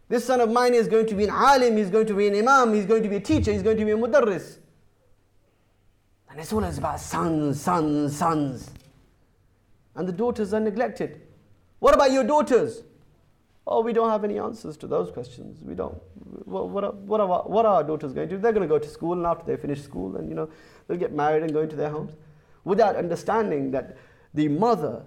This 0.09 0.25
son 0.25 0.41
of 0.41 0.49
mine 0.49 0.73
is 0.73 0.87
going 0.87 1.05
to 1.05 1.15
be 1.15 1.25
an 1.25 1.29
alim. 1.29 1.77
He's 1.77 1.91
going 1.91 2.07
to 2.07 2.15
be 2.15 2.27
an 2.27 2.35
imam. 2.35 2.73
He's 2.73 2.87
going 2.87 3.03
to 3.03 3.09
be 3.09 3.17
a 3.17 3.19
teacher. 3.21 3.53
He's 3.53 3.61
going 3.61 3.77
to 3.77 3.85
be 3.85 3.91
a 3.91 3.95
mudarris. 3.95 4.57
And 6.29 6.39
it's 6.39 6.51
always 6.51 6.79
about 6.79 6.99
sons, 6.99 7.61
sons, 7.61 8.17
sons. 8.17 8.71
And 9.95 10.07
the 10.07 10.11
daughters 10.11 10.55
are 10.55 10.59
neglected. 10.59 11.21
What 11.79 11.93
about 11.93 12.11
your 12.11 12.23
daughters? 12.23 12.83
Oh, 13.67 13.81
we 13.81 13.93
don't 13.93 14.09
have 14.09 14.23
any 14.23 14.39
answers 14.39 14.75
to 14.77 14.87
those 14.87 15.11
questions. 15.11 15.59
We 15.61 15.75
don't. 15.75 16.01
What, 16.45 16.69
what, 16.69 16.83
are, 16.83 16.91
what, 16.93 17.21
are, 17.21 17.27
what 17.27 17.65
are 17.65 17.75
our 17.75 17.83
daughters 17.83 18.13
going 18.13 18.27
to 18.29 18.35
do? 18.35 18.41
They're 18.41 18.53
going 18.53 18.67
to 18.67 18.67
go 18.67 18.79
to 18.79 18.89
school, 18.89 19.13
and 19.13 19.25
after 19.25 19.45
they 19.45 19.57
finish 19.57 19.83
school, 19.83 20.15
and 20.15 20.29
you 20.29 20.35
know, 20.35 20.49
they'll 20.87 20.97
get 20.97 21.13
married 21.13 21.43
and 21.43 21.53
go 21.53 21.61
into 21.61 21.75
their 21.75 21.89
homes, 21.89 22.13
without 22.63 22.95
understanding 22.95 23.69
that 23.71 23.97
the 24.33 24.47
mother, 24.47 25.05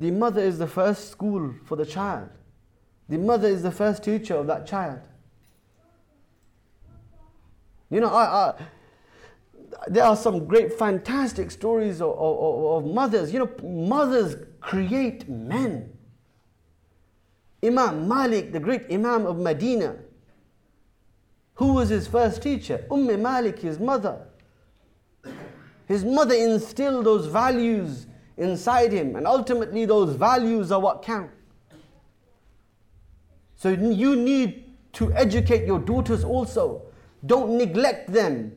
the 0.00 0.10
mother 0.10 0.40
is 0.40 0.56
the 0.56 0.66
first 0.66 1.10
school 1.10 1.54
for 1.66 1.76
the 1.76 1.84
child. 1.84 2.30
The 3.10 3.18
mother 3.18 3.48
is 3.48 3.62
the 3.62 3.70
first 3.70 4.02
teacher 4.02 4.34
of 4.34 4.46
that 4.46 4.66
child. 4.66 5.00
You 7.90 8.00
know, 8.00 8.08
I, 8.08 8.24
I, 8.24 8.54
there 9.88 10.04
are 10.04 10.16
some 10.16 10.46
great, 10.46 10.72
fantastic 10.72 11.50
stories 11.50 12.00
of, 12.00 12.16
of, 12.18 12.86
of 12.86 12.94
mothers. 12.94 13.30
You 13.30 13.40
know, 13.40 13.50
mothers 13.62 14.36
create 14.60 15.28
men. 15.28 15.92
Imam 17.62 18.08
Malik, 18.08 18.52
the 18.52 18.60
great 18.60 18.90
Imam 18.90 19.26
of 19.26 19.38
Medina, 19.38 19.96
who 21.56 21.74
was 21.74 21.90
his 21.90 22.06
first 22.06 22.42
teacher? 22.42 22.86
Umm 22.90 23.20
Malik, 23.20 23.58
his 23.58 23.78
mother. 23.78 24.26
His 25.86 26.06
mother 26.06 26.34
instilled 26.34 27.04
those 27.04 27.26
values 27.26 28.06
inside 28.40 28.92
him, 28.92 29.16
and 29.16 29.26
ultimately, 29.26 29.84
those 29.84 30.16
values 30.16 30.72
are 30.72 30.80
what 30.80 31.02
count. 31.02 31.30
So, 33.56 33.68
you 33.68 34.16
need 34.16 34.64
to 34.94 35.12
educate 35.12 35.66
your 35.66 35.78
daughters 35.78 36.24
also. 36.24 36.82
Don't 37.24 37.56
neglect 37.56 38.12
them. 38.12 38.52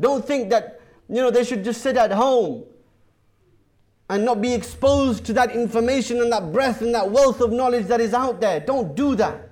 Don't 0.00 0.24
think 0.24 0.50
that 0.50 0.80
you 1.08 1.16
know 1.16 1.30
they 1.30 1.44
should 1.44 1.64
just 1.64 1.82
sit 1.82 1.96
at 1.96 2.12
home 2.12 2.64
and 4.08 4.24
not 4.24 4.40
be 4.40 4.52
exposed 4.52 5.24
to 5.26 5.32
that 5.32 5.50
information 5.54 6.20
and 6.20 6.30
that 6.30 6.52
breath 6.52 6.80
and 6.80 6.94
that 6.94 7.10
wealth 7.10 7.40
of 7.40 7.50
knowledge 7.52 7.86
that 7.86 8.00
is 8.00 8.14
out 8.14 8.40
there. 8.40 8.60
Don't 8.60 8.94
do 8.94 9.16
that. 9.16 9.50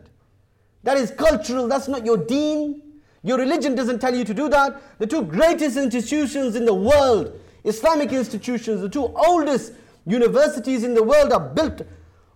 That 0.85 0.97
is 0.97 1.11
cultural, 1.11 1.67
that's 1.67 1.89
not 1.89 2.05
your 2.05 2.19
deen. 2.19 2.83
Your 3.23 3.39
religion 3.39 3.75
doesn't 3.75 4.01
tell 4.01 4.15
you 4.15 4.23
to 4.25 4.35
do 4.35 4.49
that. 4.51 4.99
The 4.99 5.07
two 5.07 5.23
greatest 5.23 5.79
institutions 5.79 6.57
in 6.57 6.67
the 6.67 6.75
world, 6.75 7.41
Islamic 7.65 8.13
institutions, 8.13 8.81
the 8.83 8.89
two 8.89 9.07
oldest 9.17 9.73
universities 10.07 10.85
in 10.85 10.95
the 10.95 11.03
world 11.03 11.33
are 11.33 11.41
built 11.41 11.83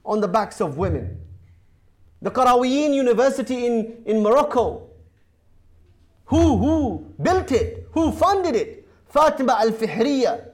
on 0.04 0.20
the 0.20 0.28
backs 0.28 0.60
of 0.60 0.78
women. 0.78 1.20
The 2.22 2.30
Qarawiyyin 2.30 2.94
University 2.94 3.66
in, 3.66 4.02
in 4.06 4.22
Morocco. 4.22 4.88
Who, 6.26 6.56
who 6.56 7.14
built 7.22 7.52
it? 7.52 7.88
Who 7.92 8.10
funded 8.12 8.56
it? 8.56 8.88
Fatima 9.06 9.58
al-Fihriya 9.60 10.48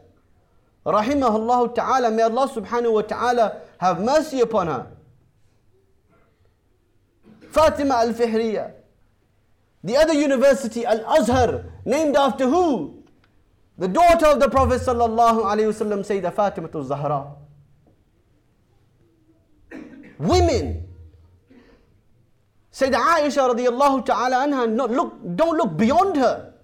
rahimahullah 0.84 1.74
ta'ala, 1.74 2.10
may 2.10 2.22
Allah 2.22 2.48
subhanahu 2.48 2.92
wa 2.92 3.02
ta'ala 3.02 3.60
have 3.78 4.00
mercy 4.00 4.40
upon 4.40 4.66
her. 4.66 4.86
Fatima 7.50 7.94
al-Fihriya. 7.94 8.72
The 9.82 9.96
other 9.96 10.14
university, 10.14 10.84
Al-Azhar, 10.84 11.64
named 11.84 12.16
after 12.16 12.48
who? 12.48 13.03
The 13.78 13.88
daughter 13.88 14.26
of 14.26 14.40
the 14.40 14.48
Prophet 14.48 14.80
sallallahu 14.80 15.44
alayhi 15.44 15.72
wasallam, 15.72 16.00
Sayyidah 16.06 16.32
Fatima 16.32 16.68
al-Zahra. 16.72 17.32
Women. 20.18 20.86
Sayyidah 22.72 23.20
Aisha 23.20 23.52
radiallahu 23.52 24.04
ta'ala 24.06 24.46
anha, 24.46 24.70
no, 24.70 24.86
look, 24.86 25.18
don't 25.36 25.56
look 25.56 25.76
beyond 25.76 26.16
her. 26.16 26.54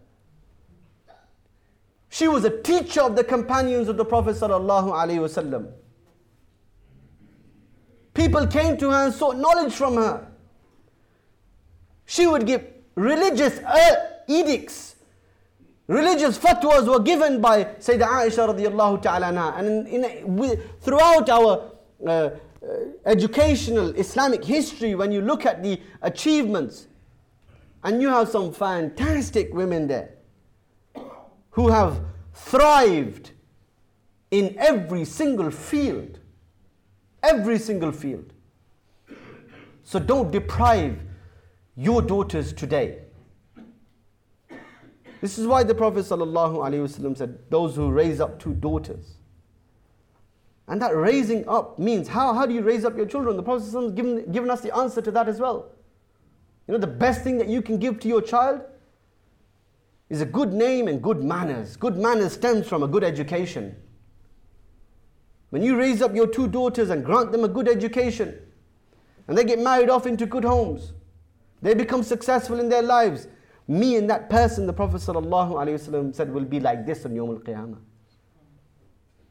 She 2.11 2.27
was 2.29 2.45
a 2.45 2.63
teacher 2.63 3.03
of 3.03 3.15
the 3.17 3.25
companions 3.25 3.89
of 3.89 3.97
the 3.97 4.05
Prophet 4.05 4.35
ﷺ. 4.37 5.73
People 8.15 8.47
came 8.49 8.77
to 8.79 8.91
her 8.91 9.05
and 9.07 9.15
sought 9.15 9.37
knowledge 9.37 9.73
from 9.73 9.95
her. 9.95 10.27
She 12.07 12.27
would 12.27 12.45
give 12.47 12.65
religious 12.97 13.59
uh, 13.61 14.23
edicts. 14.27 14.90
Religious 15.91 16.39
fatwas 16.39 16.87
were 16.87 17.01
given 17.01 17.41
by 17.41 17.65
Sayyidah 17.65 18.07
Aisha 18.07 18.47
radiallahu 18.55 19.03
ta'ala 19.03 19.55
And 19.57 19.89
in, 19.89 20.05
in, 20.05 20.63
throughout 20.81 21.29
our 21.29 21.73
uh, 22.07 22.11
uh, 22.11 22.31
educational 23.05 23.91
Islamic 23.97 24.45
history, 24.45 24.95
when 24.95 25.11
you 25.11 25.21
look 25.21 25.45
at 25.45 25.65
the 25.65 25.81
achievements, 26.03 26.87
and 27.83 28.01
you 28.01 28.09
have 28.09 28.29
some 28.29 28.53
fantastic 28.53 29.53
women 29.53 29.89
there 29.89 30.15
who 31.51 31.69
have 31.71 32.01
thrived 32.35 33.33
in 34.31 34.55
every 34.59 35.05
single 35.05 35.51
field. 35.51 36.21
Every 37.25 37.59
single 37.59 37.91
field. 37.91 38.33
So 39.83 39.99
don't 39.99 40.31
deprive 40.31 41.01
your 41.75 42.01
daughters 42.01 42.53
today. 42.53 43.01
This 45.21 45.39
is 45.39 45.47
why 45.47 45.63
the 45.63 45.75
Prophet 45.75 46.05
ﷺ 46.07 47.17
said, 47.17 47.39
Those 47.51 47.77
who 47.77 47.91
raise 47.91 48.21
up 48.21 48.39
two 48.39 48.55
daughters 48.55 49.17
And 50.67 50.81
that 50.81 50.97
raising 50.97 51.47
up 51.49 51.79
means 51.79 52.07
how, 52.09 52.33
how 52.33 52.47
do 52.47 52.55
you 52.55 52.63
raise 52.63 52.85
up 52.85 52.97
your 52.97 53.05
children? 53.05 53.37
The 53.37 53.43
Prophet 53.43 53.73
has 53.73 53.93
given, 53.93 54.31
given 54.31 54.51
us 54.51 54.61
the 54.61 54.75
answer 54.75 55.03
to 55.03 55.11
that 55.11 55.29
as 55.29 55.41
well. 55.41 55.73
You 56.67 56.73
know, 56.73 56.79
the 56.79 56.87
best 56.87 57.23
thing 57.23 57.39
that 57.39 57.49
you 57.49 57.61
can 57.61 57.79
give 57.79 57.99
to 58.01 58.09
your 58.09 58.23
child 58.23 58.61
is 60.09 60.21
a 60.21 60.27
good 60.27 60.53
name 60.53 60.87
and 60.87 61.03
good 61.03 61.25
manners. 61.25 61.77
Good 61.77 61.97
manners 61.97 62.35
stems 62.35 62.69
from 62.69 62.85
a 62.85 62.89
good 62.89 63.03
education. 63.03 63.75
When 65.51 65.63
you 65.63 65.77
raise 65.77 66.01
up 66.01 66.15
your 66.15 66.29
two 66.29 66.47
daughters 66.47 66.91
and 66.91 67.05
grant 67.05 67.33
them 67.33 67.43
a 67.43 67.49
good 67.49 67.69
education, 67.69 68.39
and 69.27 69.37
they 69.37 69.45
get 69.45 69.59
married 69.59 69.91
off 69.91 70.07
into 70.07 70.25
good 70.25 70.45
homes, 70.45 70.93
they 71.63 71.75
become 71.75 72.05
successful 72.05 72.61
in 72.61 72.69
their 72.69 72.83
lives. 72.83 73.27
Me 73.71 73.95
and 73.95 74.11
that 74.11 74.29
person, 74.29 74.67
the 74.67 74.73
Prophet 74.73 74.97
ﷺ 74.97 76.13
said, 76.13 76.35
will 76.35 76.45
be 76.45 76.59
like 76.59 76.85
this 76.85 77.05
on 77.07 77.13
Yawm 77.13 77.29
al 77.29 77.37
Qiyamah. 77.37 77.79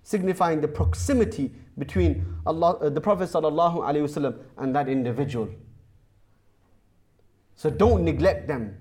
Signifying 0.01 0.61
the 0.61 0.67
proximity 0.69 1.51
between 1.77 2.25
Allah, 2.45 2.77
uh, 2.77 2.89
the 2.89 3.01
Prophet 3.01 3.27
ﷺ 3.27 4.39
and 4.57 4.73
that 4.73 4.87
individual. 4.87 5.49
So 7.57 7.69
don't 7.69 8.05
neglect 8.05 8.47
them. 8.47 8.77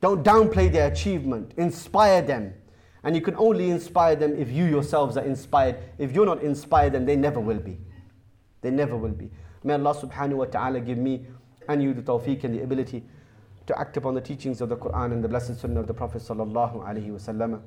Don't 0.00 0.22
downplay 0.24 0.70
their 0.70 0.86
achievement. 0.86 1.52
Inspire 1.56 2.22
them. 2.22 2.54
And 3.02 3.16
you 3.16 3.22
can 3.22 3.34
only 3.38 3.70
inspire 3.70 4.14
them 4.14 4.36
if 4.36 4.52
you 4.52 4.66
yourselves 4.66 5.16
are 5.16 5.24
inspired. 5.24 5.78
If 5.98 6.12
you're 6.12 6.26
not 6.26 6.44
inspired, 6.44 6.92
then 6.92 7.06
they 7.06 7.16
never 7.16 7.40
will 7.40 7.58
be. 7.58 7.80
They 8.60 8.70
never 8.70 8.96
will 8.96 9.10
be. 9.10 9.32
May 9.64 9.72
Allah 9.74 9.96
subhanahu 9.96 10.34
wa 10.36 10.44
ta'ala 10.44 10.78
give 10.78 10.96
me 10.98 11.26
and 11.68 11.82
you 11.82 11.92
the 11.92 12.02
tawfiq 12.02 12.44
and 12.44 12.54
the 12.54 12.62
ability 12.62 13.02
to 13.70 13.78
act 13.78 13.96
upon 13.96 14.14
the 14.14 14.20
teachings 14.20 14.60
of 14.60 14.68
the 14.68 14.76
Quran 14.76 15.12
and 15.12 15.22
the 15.22 15.28
blessed 15.28 15.60
sunnah 15.60 15.80
of 15.80 15.86
the 15.86 15.94
Prophet 15.94 16.22
sallallahu 16.22 16.84
alaihi 16.84 17.12
wasallam. 17.12 17.60